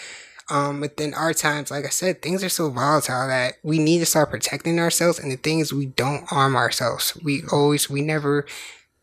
[0.51, 4.07] um within our times, like I said, things are so volatile that we need to
[4.07, 7.16] start protecting ourselves and the thing is we don't arm ourselves.
[7.22, 8.46] We always we never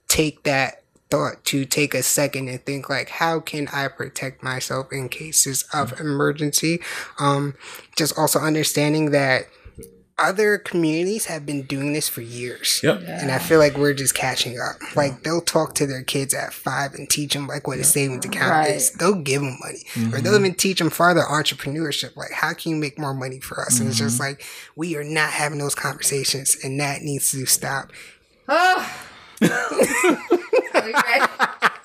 [0.08, 4.88] take that thought to take a second and think like how can i protect myself
[4.92, 6.82] in cases of emergency
[7.18, 7.56] um
[7.96, 9.48] just also understanding that
[10.20, 13.04] other communities have been doing this for years Yep.
[13.08, 16.54] and i feel like we're just catching up like they'll talk to their kids at
[16.54, 18.72] five and teach them like what a savings account Right.
[18.76, 20.46] is they'll give them money or they'll mm-hmm.
[20.46, 23.90] even teach them farther entrepreneurship like how can you make more money for us and
[23.90, 24.30] it's just mm-hmm.
[24.30, 24.44] like
[24.76, 27.92] we are not having those conversations and that needs to stop
[28.50, 28.94] Oh.
[29.42, 29.48] Are
[30.86, 31.26] we ready?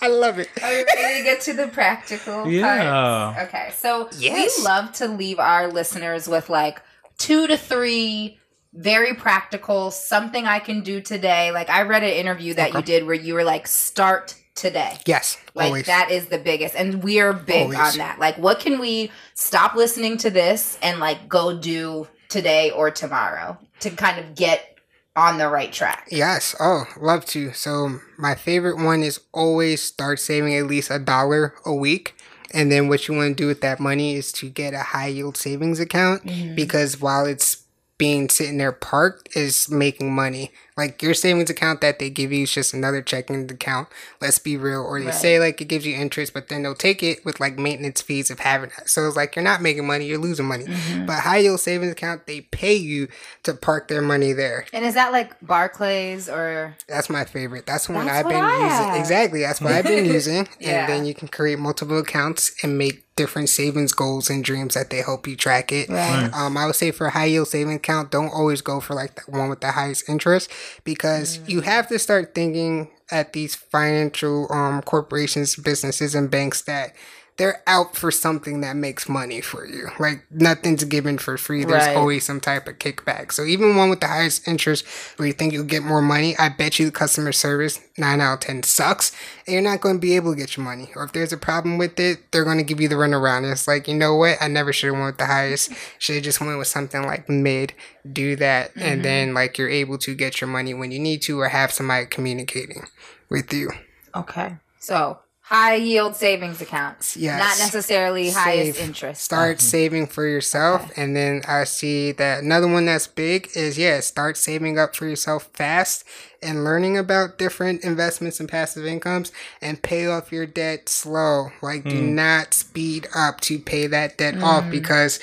[0.01, 3.35] i love it Are we ready to get to the practical Yeah.
[3.35, 3.49] parts?
[3.49, 4.59] Okay, so Yes.
[4.59, 6.81] we love to leave our listeners with like
[7.19, 8.39] two to three
[8.75, 11.53] very practical something I can do today.
[11.53, 14.99] Like I read an interview that you did where you were like, start today.
[15.07, 17.79] yes Like always that is the biggest, and we are big Always.
[17.79, 18.19] on that.
[18.19, 23.59] Like, what can we stop listening to this and like go do today or tomorrow
[23.81, 24.73] to kind of get
[25.15, 26.09] on the right track.
[26.11, 26.55] Yes.
[26.59, 27.53] Oh, love to.
[27.53, 32.15] So my favorite one is always start saving at least a dollar a week.
[32.55, 35.09] And then what you want to do with that money is to get a high
[35.09, 36.55] yield savings account mm-hmm.
[36.55, 37.62] because while it's
[38.03, 40.51] being sitting there parked is making money.
[40.77, 43.87] Like your savings account that they give you is just another checking account.
[44.21, 44.81] Let's be real.
[44.81, 45.15] Or they Right.
[45.15, 48.29] say like it gives you interest, but then they'll take it with like maintenance fees
[48.29, 48.89] of having that.
[48.89, 50.65] So it's like you're not making money, you're losing money.
[50.65, 51.07] Mm-hmm.
[51.07, 53.07] But high yield savings account, they pay you
[53.45, 54.65] to park their money there.
[54.73, 57.67] And is that like Barclays or That's my favorite.
[57.67, 58.89] That's the one That's I've been I using.
[58.89, 58.97] have.
[58.99, 59.41] Exactly.
[59.43, 60.49] That's what I've been using.
[60.59, 60.81] Yeah.
[60.81, 64.89] And then you can create multiple accounts and make different savings goals and dreams that
[64.91, 65.89] they help you track it.
[65.89, 66.31] Right.
[66.33, 69.15] Um, I would say for a high yield savings account, don't always go for like
[69.17, 70.51] the one with the highest interest
[70.85, 71.49] because Mm.
[71.49, 76.95] you have to start thinking at these financial um, corporations, businesses, and banks that
[77.43, 79.89] they're out for something that makes money for you.
[79.99, 81.65] Like nothing's given for free.
[81.65, 81.97] There's Right.
[81.97, 83.33] always some type of kickback.
[83.33, 84.87] So even one with the highest interest
[85.17, 88.35] where you think you'll get more money, I bet you the customer service nine out
[88.35, 89.11] of ten sucks
[89.45, 90.93] and you're not going to be able to get your money.
[90.95, 93.51] Or if there's a problem with it, they're going to give you the runaround.
[93.51, 94.39] It's like, you know what?
[94.41, 95.73] I never should have went with the highest.
[95.99, 97.75] Should have just went with something like mid.
[98.09, 98.71] Do that.
[98.77, 99.03] And mm-hmm.
[99.03, 102.07] then like you're able to get your money when you need to or have somebody
[102.07, 102.87] communicating
[103.29, 103.73] with you.
[104.15, 104.59] okay.
[104.79, 105.19] So
[105.53, 107.15] high yield savings accounts.
[107.15, 107.39] Yes.
[107.39, 109.23] Not necessarily highest interest.
[109.23, 109.67] Start mm-hmm.
[109.67, 110.91] saving for yourself.
[110.97, 115.07] And then I see that another one that's big is yeah, start saving up for
[115.07, 116.05] yourself fast
[116.43, 119.31] and learning about different investments and passive incomes
[119.61, 121.51] and pay off your debt slow.
[121.61, 122.15] Like do hmm.
[122.15, 124.71] not speed up to pay that debt off mm-hmm.
[124.71, 125.21] because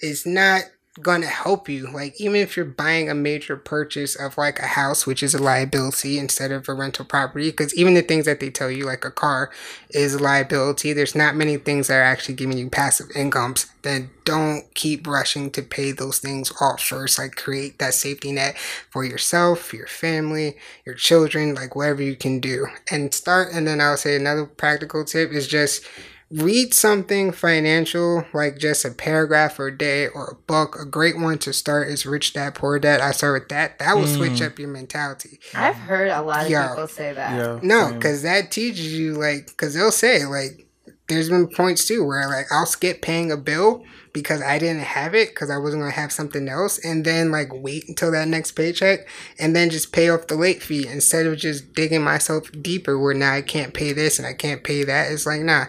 [0.00, 0.62] it's not
[1.00, 1.90] gonna help you.
[1.90, 5.42] Like even if you're buying a major purchase of like a house, which is a
[5.42, 9.04] liability instead of a rental property, because even the things that they tell you, like
[9.04, 9.50] a car,
[9.90, 10.92] is a liability.
[10.92, 13.66] There's not many things that are actually giving you passive incomes.
[13.82, 17.18] Then don't keep rushing to pay those things off first.
[17.18, 22.38] Like create that safety net for yourself, your family, your children, like whatever you can
[22.38, 22.66] do.
[22.90, 25.84] And start and then I'll say another practical tip is just
[26.32, 31.18] read something financial like just a paragraph or a day or a book a great
[31.18, 34.40] one to start is rich dad poor dad i start with that that will switch
[34.40, 34.46] mm.
[34.46, 36.68] up your mentality I've heard a lot of Yeah.
[36.68, 37.36] people say that.
[37.36, 37.60] Yeah.
[37.62, 40.66] no because that teaches you like because they'll say like
[41.08, 45.14] there's been points too where like i'll skip paying a bill because i didn't have
[45.14, 48.28] it because i wasn't going to have something else and then like wait until that
[48.28, 49.00] next paycheck
[49.38, 53.12] and then just pay off the late fee instead of just digging myself deeper where
[53.12, 55.66] now i can't pay this and i can't pay that it's like nah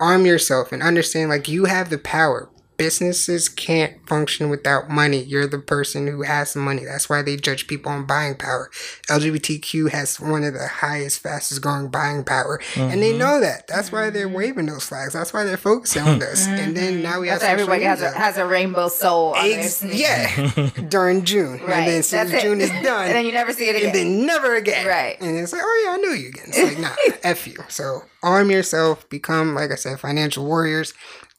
[0.00, 2.48] arm yourself and understand like you have the power.
[2.76, 5.22] Businesses can't function without money.
[5.22, 6.84] You're the person who has the money.
[6.84, 8.70] That's why they judge people on buying power.
[9.08, 12.60] LGBTQ has one of the highest, fastest growing buying power.
[12.76, 13.18] And they mm-hmm.
[13.18, 13.66] know that.
[13.66, 14.36] That's why they're mm-hmm.
[14.36, 15.12] waving those flags.
[15.12, 16.46] That's why they're focusing on this.
[16.46, 16.74] And mm-hmm.
[16.74, 19.60] then now we have That's why everybody has a has a rainbow soul on their
[19.60, 21.60] Ex- yeah, during June.
[21.60, 21.78] Right.
[21.78, 22.46] And then as soon That's as it.
[22.46, 23.86] June is done, and then you never see it again.
[23.86, 24.86] and then never again.
[24.86, 25.20] Right.
[25.20, 26.44] And it's like, oh yeah, I knew you again.
[26.48, 27.56] It's like, nah, F you.
[27.68, 30.94] So arm yourself, become, like I said, financial warriors.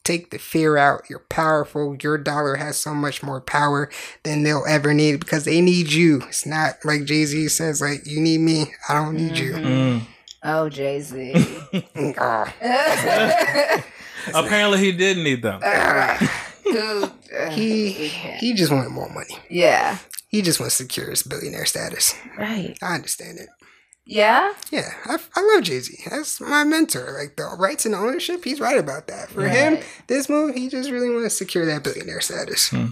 [0.06, 1.02] Take the fear out.
[1.10, 1.96] You're powerful.
[2.00, 3.90] Your dollar has so much more power
[4.22, 6.22] than they'll ever need because they need you.
[6.28, 8.72] It's not like Jay Z says, like, you need me.
[8.88, 10.02] I don't need Mm.
[10.44, 11.32] oh, Jay Z.
[11.72, 12.14] you.
[14.34, 15.60] Apparently, he did need them.
[16.68, 19.36] Uh, he he just wanted more money.
[19.48, 19.98] yeah.
[20.28, 22.12] He just wants to secure his billionaire status.
[22.36, 22.76] Right.
[22.82, 23.48] I understand it.
[24.08, 24.52] Yeah.
[24.70, 25.98] Yeah, I, I love Jay Z.
[26.08, 27.12] That's my mentor.
[27.18, 29.30] Like the rights and ownership, he's right about that.
[29.30, 32.68] For him, this move, he just really wants to secure that billionaire status.
[32.68, 32.86] Hmm.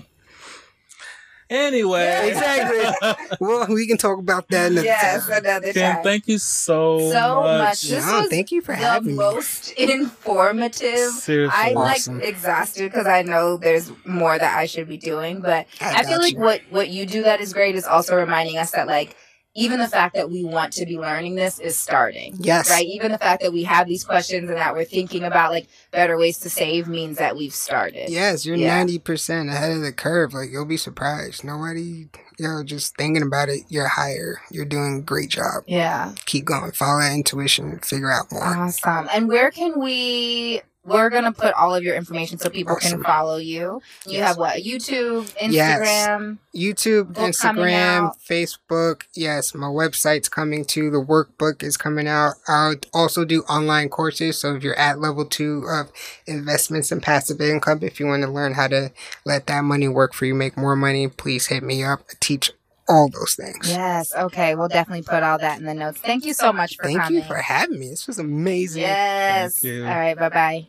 [1.50, 3.36] Anyway, Exactly.
[3.40, 5.28] well, we can talk about that another Yes.
[5.28, 5.44] time.
[5.44, 6.02] Another time.
[6.02, 7.58] thank you so, so much.
[7.58, 7.82] much.
[7.82, 9.12] This No, was thank you for the having me.
[9.12, 11.10] The most informative.
[11.10, 11.54] Seriously.
[11.56, 12.18] I'm Awesome.
[12.18, 16.02] like exhausted because I know there's more that I should be doing, but I I,
[16.02, 18.86] feel got like what what you do that is great is also reminding us that
[18.86, 19.14] like
[19.54, 19.92] even the mm-hmm.
[19.92, 22.34] fact that we want to be learning this is starting.
[22.38, 22.68] Yes.
[22.70, 22.86] Right.
[22.86, 26.18] Even the fact that we have these questions and that we're thinking about like better
[26.18, 28.10] ways to save means that we've started.
[28.10, 28.76] Yes, you're Yeah.
[28.76, 30.34] ninety percent ahead of the curve.
[30.34, 31.44] Like you'll be surprised.
[31.44, 34.40] Nobody, you know, just thinking about it, you're higher.
[34.50, 35.62] You're doing a great job.
[35.66, 36.14] Yeah.
[36.26, 36.72] Keep going.
[36.72, 37.78] Follow that intuition.
[37.78, 38.44] Figure out more.
[38.44, 39.08] Awesome.
[39.14, 40.62] And where can we?
[40.84, 42.98] We're gonna put all of your information so people Awesome.
[42.98, 43.80] can follow you.
[44.06, 44.28] You Yes.
[44.28, 44.56] have what?
[44.58, 45.80] YouTube, Instagram, Yes.
[46.08, 46.38] Instagram.
[46.54, 48.12] YouTube, Instagram.
[48.28, 49.02] Facebook.
[49.14, 50.90] Yes, my website's coming too.
[50.90, 52.34] The workbook is coming out.
[52.48, 54.38] I'll also do online courses.
[54.38, 55.90] So if you're at level two of
[56.26, 58.92] investments and passive income, if you want to learn how to
[59.24, 62.00] let that money work for you, make more money, please hit me up.
[62.10, 62.52] I teach
[62.86, 63.70] all those things.
[63.70, 64.14] Yes.
[64.14, 64.54] Okay.
[64.54, 65.98] We'll definitely put all that in the notes.
[66.00, 67.20] Thank you so much for Thank coming.
[67.22, 67.88] you for having me.
[67.88, 68.82] This was amazing.
[68.82, 69.58] Yes.
[69.60, 69.84] Thank you.
[69.86, 70.16] All right.
[70.18, 70.68] Bye bye.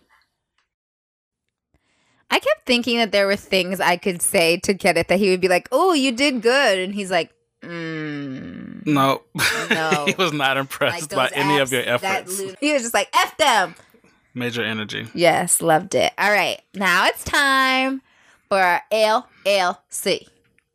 [2.31, 5.41] I kept thinking that there were things I could say to Kenneth that he would
[5.41, 9.23] be like, "Oh, you did good," and he's like, Mm, No,
[9.71, 10.05] No.
[10.07, 12.39] he was not impressed by those any of your efforts.
[12.39, 13.75] lo- he was just like, F them.
[14.35, 15.07] Major energy.
[15.13, 16.13] Yes, loved it.
[16.17, 18.01] All right, now it's time
[18.49, 20.27] for our LLC.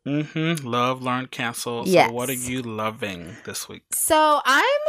[0.05, 0.67] Mm-hmm.
[0.67, 1.83] Love, learn, cancel.
[1.87, 2.07] Yes.
[2.09, 3.83] So, what are you loving this week?
[3.93, 4.79] So I'm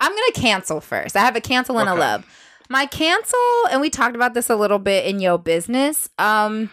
[0.00, 1.16] I'm gonna cancel first.
[1.16, 2.24] I have a cancel and a love.
[2.70, 3.38] My cancel,
[3.70, 6.70] and we talked about this a little bit in Yo Business, um,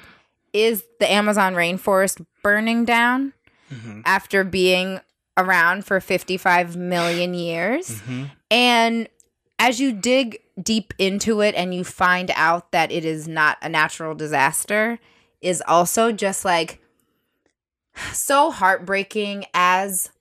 [0.54, 3.34] is the Amazon rainforest burning down
[3.72, 4.04] Mhm.
[4.06, 5.02] after being
[5.38, 7.89] around for 55 million years.
[7.89, 8.24] Mm-hmm.
[8.52, 9.10] And
[9.60, 13.68] as you dig deep into it and you find out that it is not a
[13.70, 15.00] natural disaster,
[15.41, 16.80] is also just like
[18.14, 20.12] so heartbreaking as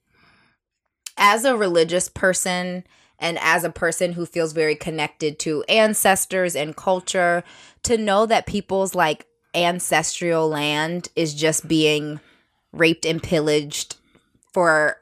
[1.19, 2.83] as a religious person
[3.19, 7.43] and as a person who feels very connected to ancestors and culture
[7.83, 12.19] to know that people's like ancestral land is just being
[12.73, 13.95] raped and pillaged
[14.53, 14.97] for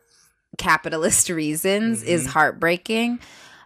[0.57, 3.19] capitalist reasons is heartbreaking.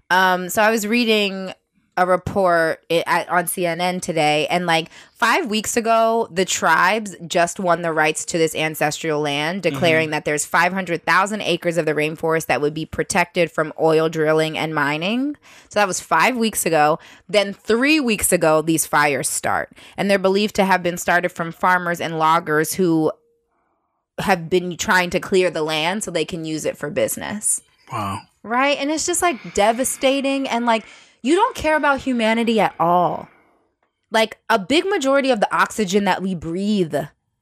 [0.10, 1.54] Um, so I was reading
[2.00, 7.82] a report at, on CNN today, and like five weeks ago, the tribes just won
[7.82, 9.74] the rights to this ancestral land, mm-hmm.
[9.74, 14.58] declaring that there's 500,000 acres of the rainforest that would be protected from oil drilling
[14.58, 15.36] and mining.
[15.70, 17.00] So that was five weeks ago.
[17.28, 21.52] Then three weeks ago, these fires start, and they're believed to have been started from
[21.52, 23.12] farmers and loggers who
[24.20, 27.62] have been trying to clear the land so they can use it for business.
[27.92, 28.22] Wow.
[28.44, 28.78] Right?
[28.78, 30.86] And it's just like devastating and like
[31.22, 33.28] you don't care about humanity at all.
[34.12, 36.96] Like a big majority of the oxygen that we breathe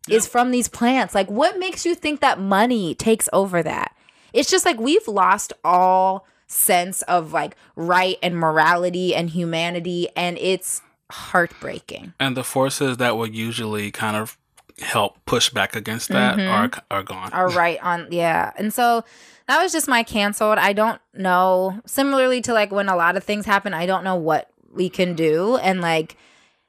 [0.10, 1.16] is from these plants.
[1.16, 3.96] Like what makes you think that money takes over that?
[4.34, 10.38] It's just like we've lost all sense of like right and morality and humanity and
[10.38, 12.14] it's heartbreaking.
[12.20, 14.38] And the forces that would usually kind of
[14.80, 17.32] help push back against that are are gone.
[17.34, 18.52] are right on yeah.
[18.58, 19.04] And so
[19.48, 20.58] that was just my canceled.
[20.60, 21.82] I don't know.
[21.86, 25.16] Similarly to like when a lot of things happen i don't know what we can
[25.16, 26.16] do and like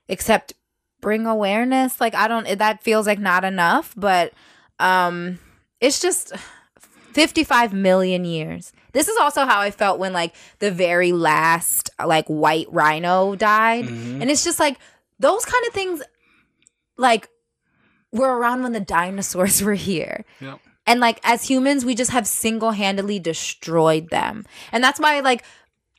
[0.09, 0.55] except
[1.01, 2.01] bring awareness.
[2.01, 4.33] Like i don't that feels like not enough but
[4.79, 5.39] um
[5.81, 6.33] it's just
[7.13, 8.73] 55 million years.
[8.93, 13.85] This is also how i felt when like the very last like white rhino died.
[13.85, 14.23] Mhm.
[14.23, 14.79] and it's just like
[15.21, 16.01] those kind of things
[16.97, 17.29] like
[18.13, 20.59] were around when the dinosaurs were here Yep.
[20.87, 25.45] and like as humans we just have single-handedly destroyed them and that's why like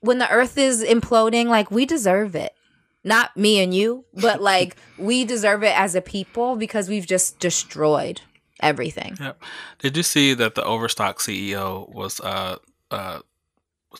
[0.01, 2.53] when the earth is imploding like we deserve it
[3.03, 7.39] not me and you but like we deserve it as a people because we've just
[7.39, 8.21] destroyed
[8.61, 9.41] everything Yep.
[9.79, 12.57] Did you see that the Overstock CEO was uh
[12.91, 13.19] uh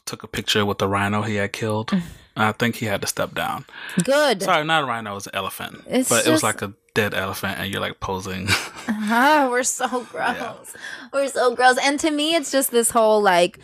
[0.05, 1.91] took a picture with the rhino he had killed?
[2.35, 3.65] I think he had to step down.
[4.03, 5.81] good Sorry, not a rhino, it was an elephant.
[5.87, 8.47] It's but it was like a dead elephant and you're like posing.
[8.89, 10.75] Ah, we're so gross.
[11.13, 11.77] We're so gross.
[11.81, 13.57] And to me, it's just this whole like,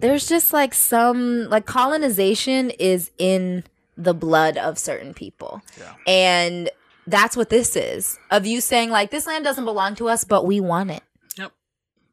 [0.00, 3.64] there's just like some like colonization is in
[3.98, 5.60] the blood of certain people.
[5.78, 5.94] Yeah.
[6.06, 6.70] And
[7.06, 10.46] that's what this is of you saying, like, this land doesn't belong to us, but
[10.46, 11.02] we want it.
[11.36, 11.52] Yep.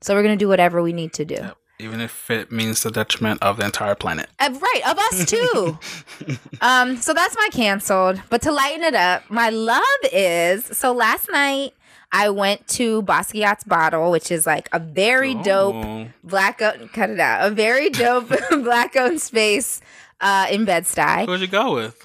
[0.02, 1.36] So we're going to do whatever we need to do.
[1.36, 1.58] Yep.
[1.78, 4.30] Even if it means the detriment of the entire planet.
[4.40, 5.78] Uh, right, of us too.
[6.62, 8.22] um, so that's my canceled.
[8.30, 11.74] But to lighten it up, my love is so last night
[12.14, 16.08] I went to Basquiat's Bottle, which is like a very dope Oh.
[16.24, 19.82] black owned cut it out, a very dope black owned space
[20.22, 21.26] uh in Bed-Stuy.
[21.26, 22.02] Who'd you go with?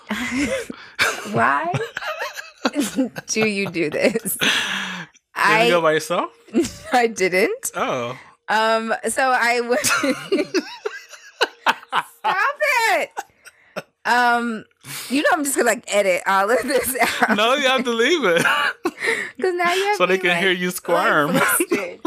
[1.33, 1.73] Why
[3.29, 4.37] do you do this?
[4.37, 6.31] Did you go I by yourself?
[6.93, 7.71] I didn't.
[7.77, 8.18] Oh.
[8.51, 9.78] Um so I would
[12.18, 12.57] Stop
[12.92, 13.11] it.
[14.05, 14.64] Um
[15.09, 17.36] you know I'm just gonna like edit all of this out.
[17.36, 18.44] No, you have to leave it.
[19.36, 21.34] Because now you have so they can like, hear you squirm.
[21.34, 22.01] like,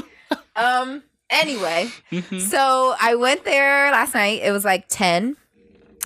[0.55, 1.03] um.
[1.29, 2.39] Anyway, Mhm.
[2.41, 4.41] so I went there last night.
[4.43, 5.35] It was like ten,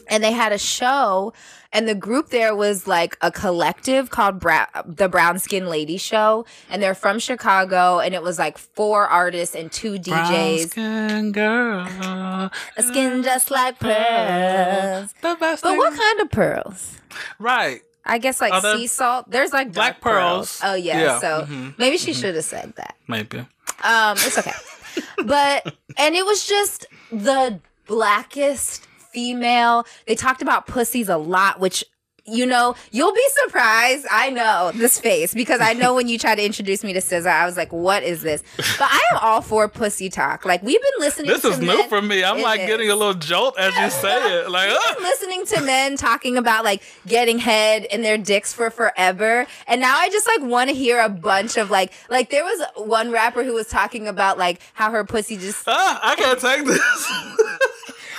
[0.08, 1.34] and they had a show.
[1.74, 6.46] And the group there was like a collective called Bra- the Brown Skin Lady Show,
[6.70, 8.00] and they're from Chicago.
[8.00, 11.80] And it was like four artists and two djs Brown skin girl.
[12.78, 15.14] A skin just like pearls.
[15.22, 15.78] The best But thing.
[15.78, 16.98] what kind of pearls?
[17.38, 17.82] Right.
[18.06, 19.30] I guess like Are there sea salt.
[19.30, 20.60] There's like black pearls.
[20.60, 20.72] pearls?
[20.72, 21.02] Oh yeah.
[21.02, 22.96] Yeah, So mhm, maybe she should have said that.
[23.10, 23.40] Maybe.
[23.40, 24.54] Um, it's okay.
[25.26, 28.87] but and it was just the blackest
[29.18, 29.88] female.
[30.06, 31.84] They talked about pussies a lot, which
[32.30, 34.06] you know, you'll be surprised.
[34.12, 37.26] I know this face because I know when you tried to introduce me to SZA,
[37.26, 40.44] I was like, "What is this?" But I am all for pussy talk.
[40.44, 41.32] Like we've been listening.
[41.32, 42.26] This to is new for me.
[42.26, 42.68] I'm It like is.
[42.68, 44.50] getting a little jolt as you say it.
[44.52, 49.48] Like, uh, listening to men talking about like getting head in their dicks for forever,
[49.66, 52.62] and now I just like want to hear a bunch of like like there was
[52.76, 56.66] one rapper who was talking about like how her pussy just ah, I can't take
[56.66, 57.12] this.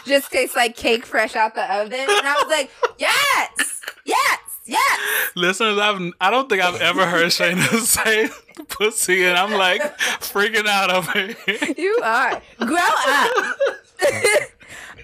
[0.09, 5.01] just tastes like cake fresh out the oven, and I was like, yes, yes, yes.
[5.37, 8.29] Listeners, I've I don't think I've ever heard Shayna say
[8.69, 9.83] pussy, and I'm like
[10.21, 11.75] freaking out over here.
[11.77, 13.57] You are grow up.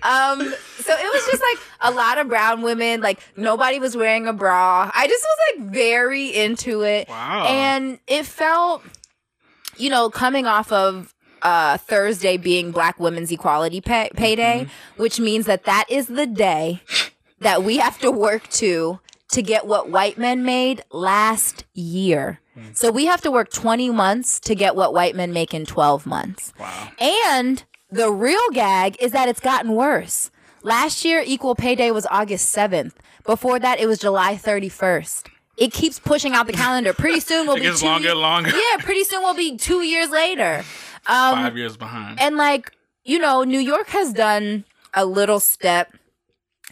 [0.05, 4.28] Um, so it was just like a lot of brown women, like nobody was wearing
[4.28, 4.90] a bra.
[4.94, 7.09] I just was like very into it.
[7.09, 7.46] Wow.
[7.48, 8.82] And it felt,
[9.78, 11.13] you know, coming off of
[11.45, 14.66] uh, Thursday being Black Women's Equality pay- Payday,
[14.97, 16.80] which means that that is the day
[17.40, 22.40] that we have to work to to get what white men made last year.
[22.72, 26.07] So we have to work 20 months to get what white men make in 12
[26.07, 26.53] months.
[26.59, 26.88] Wow.
[27.01, 30.30] And the real gag is that it's gotten worse.
[30.62, 32.92] Last year, Equal Pay Day was August 7th.
[33.26, 35.26] Before that, it was July 31st.
[35.57, 36.92] It keeps pushing out the calendar.
[36.92, 38.51] Pretty soon we'll It be gets longer ye- and longer.
[38.51, 40.62] Yeah, pretty soon we'll be two years later.
[41.07, 42.20] Um, Five years behind.
[42.20, 42.72] and like,
[43.05, 45.92] you know, New York has done a little step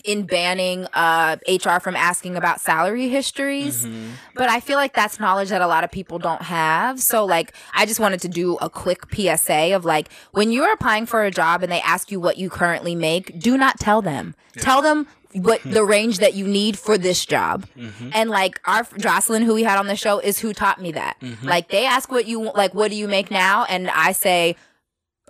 [0.05, 3.85] in banning uh, HR from asking about salary histories.
[3.85, 4.11] Mm-hmm.
[4.35, 6.99] But I feel like that's knowledge that a lot of people don't have.
[7.01, 11.07] So, like, I just wanted to do a quick PSA of like, when you're applying
[11.07, 14.35] for a job and they ask you what you currently make, do not tell them.
[14.57, 17.67] Tell them what the range that you need for this job.
[17.77, 18.11] Mm-hmm.
[18.13, 21.19] And like our Jocelyn, who we had on the show, is who taught me that.
[21.21, 21.47] Mm-hmm.
[21.47, 23.65] Like, they ask what you like, what do you make now?
[23.65, 24.57] And I say,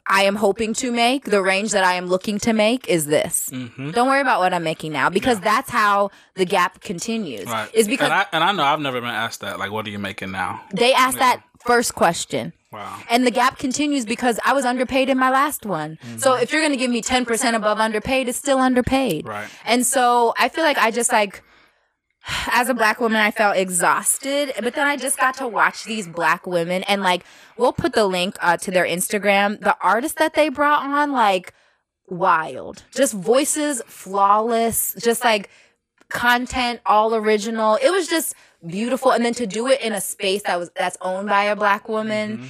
[0.06, 3.50] I am hoping to make, the range that I am looking to make is this.
[3.52, 3.92] Mm-hmm.
[3.92, 7.46] Don't worry about what I'm making now because that's how the gap continues.
[7.46, 7.72] Right.
[7.72, 9.58] Is because and I, and I know I've never been asked that.
[9.58, 10.60] Like, what are you making now?
[10.74, 12.52] they ask that first question.
[12.72, 13.00] Wow.
[13.10, 15.98] And the gap continues because I was underpaid in my last one.
[16.16, 19.26] So if you're going to give me 10% above underpaid, it's still underpaid.
[19.26, 19.48] Right.
[19.64, 21.42] And so I feel like I just like,
[22.50, 24.52] as a black woman, I felt exhausted.
[24.62, 27.24] But then I just got to watch these black women and like,
[27.58, 29.60] we'll put the link uh, to their Instagram.
[29.60, 31.52] The artists that they brought on, like,
[32.08, 32.84] wild.
[32.94, 35.50] Just voices flawless, just like
[36.12, 37.78] content all original.
[37.82, 38.34] It was just
[38.66, 39.10] beautiful.
[39.12, 41.88] And then to do it in a space that was that's owned by a black
[41.88, 42.38] woman.
[42.38, 42.46] Mm-hmm.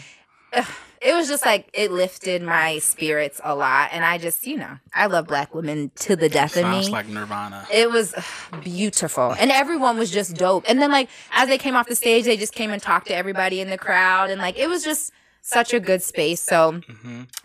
[0.55, 0.67] ugh,
[1.01, 4.79] It was just like it lifted my spirits a lot, and I just, you know,
[4.95, 6.93] I love black women to the death of Sounds me.
[6.93, 7.67] like Nirvana.
[7.73, 9.35] It was ugh, beautiful.
[9.39, 10.65] And everyone was just dope.
[10.69, 13.15] And then like as they came off the stage, they just came and talked to
[13.17, 15.13] everybody in the crowd and like it was just
[15.43, 16.41] such a good space.
[16.41, 16.81] So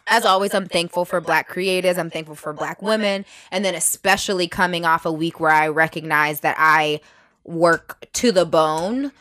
[0.08, 1.98] as always, I'm thankful for black creatives.
[1.98, 3.26] I'm thankful for black women.
[3.52, 7.02] And then especially coming off a week where I recognize that I
[7.44, 9.12] work to the bone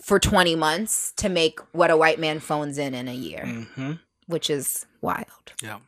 [0.00, 3.92] for 20 months to make what a white man phones in in a year, hmm
[4.26, 5.52] which is wild.
[5.62, 5.78] Yeah.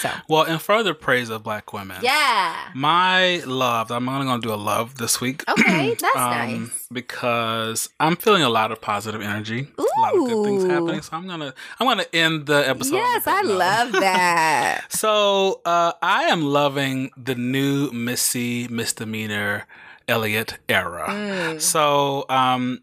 [0.00, 2.54] So, Well, in further praise of black women, yeah.
[2.74, 5.42] my love, I'm only going to do a love this week.
[5.48, 6.30] Okay, that's Um,
[6.64, 6.86] nice.
[6.90, 11.02] Because I'm feeling a lot of positive energy, a lot of good things happening.
[11.02, 12.94] So I'm gonna I'm gonna end the episode.
[12.96, 13.58] Yes, I note.
[13.58, 14.84] love that.
[14.90, 19.66] So uh, I am loving the new Missy misdemeanor
[20.08, 21.06] Elliott era.
[21.08, 21.60] Mm.
[21.60, 22.80] So um,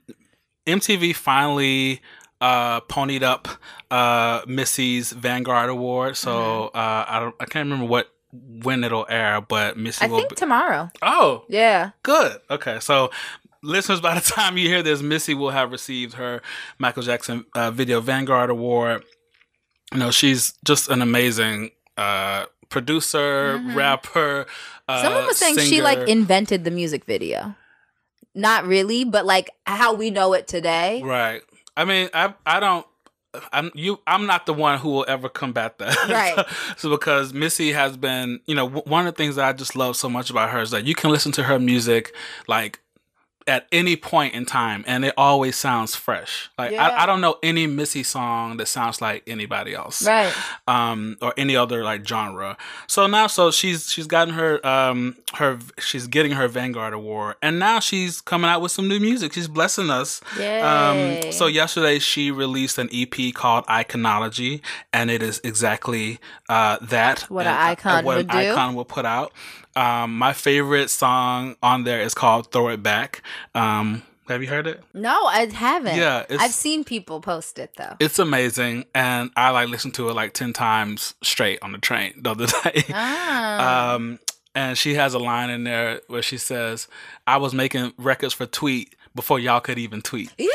[0.67, 2.01] MTV finally
[2.45, 3.47] uh, ponied up
[3.91, 6.15] uh, Missy's Vanguard Award.
[6.17, 6.77] So Mm-hmm.
[6.77, 8.05] uh, I don't I can't remember what
[8.63, 10.17] when it'll air, but Missy I will.
[10.17, 10.89] think be- tomorrow.
[11.01, 11.91] oh, Yeah.
[12.03, 12.37] Good.
[12.49, 12.79] Okay.
[12.81, 13.09] So,
[13.63, 16.41] listeners, by the time you hear this, Missy will have received her
[16.77, 19.03] Michael Jackson uh, Video Vanguard Award.
[19.93, 24.41] You know, she's just an amazing uh, producer, rapper.
[24.41, 24.45] Uh,
[24.97, 25.03] Mm-hmm.
[25.05, 27.55] Someone was saying she like invented the music video.
[28.35, 31.01] Not really, but like how we know it today.
[31.03, 31.41] right.
[31.77, 32.85] I mean, I I don't.
[33.51, 33.99] I'm you.
[34.07, 35.97] I'm not the one who will ever combat that.
[36.09, 36.45] Right.
[36.77, 39.75] so because Missy has been, you know, w- one of the things that I just
[39.75, 42.15] love so much about her is that you can listen to her music
[42.47, 42.79] like
[43.47, 46.49] at any point in time and it always sounds fresh.
[46.57, 46.87] Like Yeah.
[46.87, 50.05] I, I don't know any Missy song that sounds like anybody else.
[50.05, 50.33] Right.
[50.67, 52.57] Um or any other like genre.
[52.87, 57.59] So now so she's she's gotten her um her she's getting her Vanguard award and
[57.59, 59.33] now she's coming out with some new music.
[59.33, 60.21] She's blessing us.
[60.39, 60.61] Yay.
[60.61, 66.19] Um so yesterday she released an EP called Iconology and it is exactly
[66.49, 68.51] uh that What and, an uh, icon what would an do.
[68.51, 69.31] icon will put out.
[69.77, 73.21] Um, my favorite song on there is called "Throw It Back."
[73.53, 74.83] Um, have you heard it?
[74.93, 75.97] No, I haven't.
[75.97, 77.95] Yeah, it's- I've seen people post it though.
[77.99, 82.13] It's amazing, and I like listened to it like ten times straight on the train
[82.21, 82.83] the other day.
[82.91, 83.93] Ah.
[83.93, 84.19] Um,
[84.55, 86.87] and she has a line in there where she says,
[87.27, 90.49] "I was making records for Tweet before y'all could even tweet." Yeah.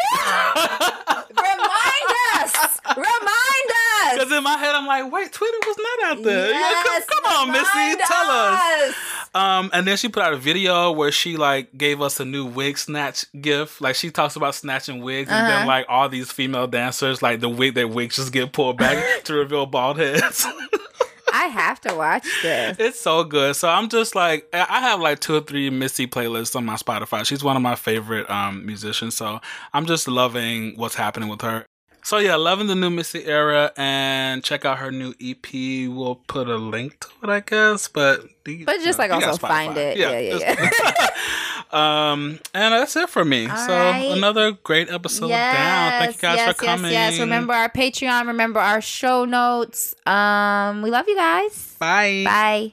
[1.30, 2.10] Remind
[2.42, 2.80] us.
[2.96, 4.12] Remind us.
[4.14, 6.50] Because in my head, I'm like, wait, Twitter was not out there.
[6.50, 8.94] Yeah, Yes, come, come on, Missy, remind tell us.
[9.34, 12.44] Um, and then she put out a video where she like gave us a new
[12.46, 13.80] wig snatch gift.
[13.80, 15.58] Like she talks about snatching wigs, and Uh-huh.
[15.58, 18.98] then like all these female dancers, like the wig their wigs just get pulled back
[19.24, 20.46] to reveal bald heads.
[21.32, 22.76] I have to watch this.
[22.80, 23.54] it's so good.
[23.54, 26.74] So I'm just like, I I have like two or three Missy playlists on my
[26.74, 27.24] Spotify.
[27.24, 29.16] She's one of my favorite um musicians.
[29.16, 29.40] So
[29.72, 31.66] I'm just loving what's happening with her.
[32.02, 35.46] So yeah, loving the new Missy era and check out her new EP.
[35.88, 37.88] We'll put a link to it, I guess.
[37.88, 39.96] But you- But just you like know, you also find it.
[39.96, 43.46] Yeah, yeah, just- um, and that's it for me.
[43.48, 44.16] All so right.
[44.16, 46.02] another great episode down.
[46.02, 46.92] Thank you guys yes, for coming.
[46.92, 47.20] Yes, yes.
[47.20, 48.26] Remember our Patreon.
[48.26, 49.94] Remember our show notes.
[50.06, 51.76] Um, we love you guys.
[51.78, 52.22] Bye.
[52.24, 52.72] Bye.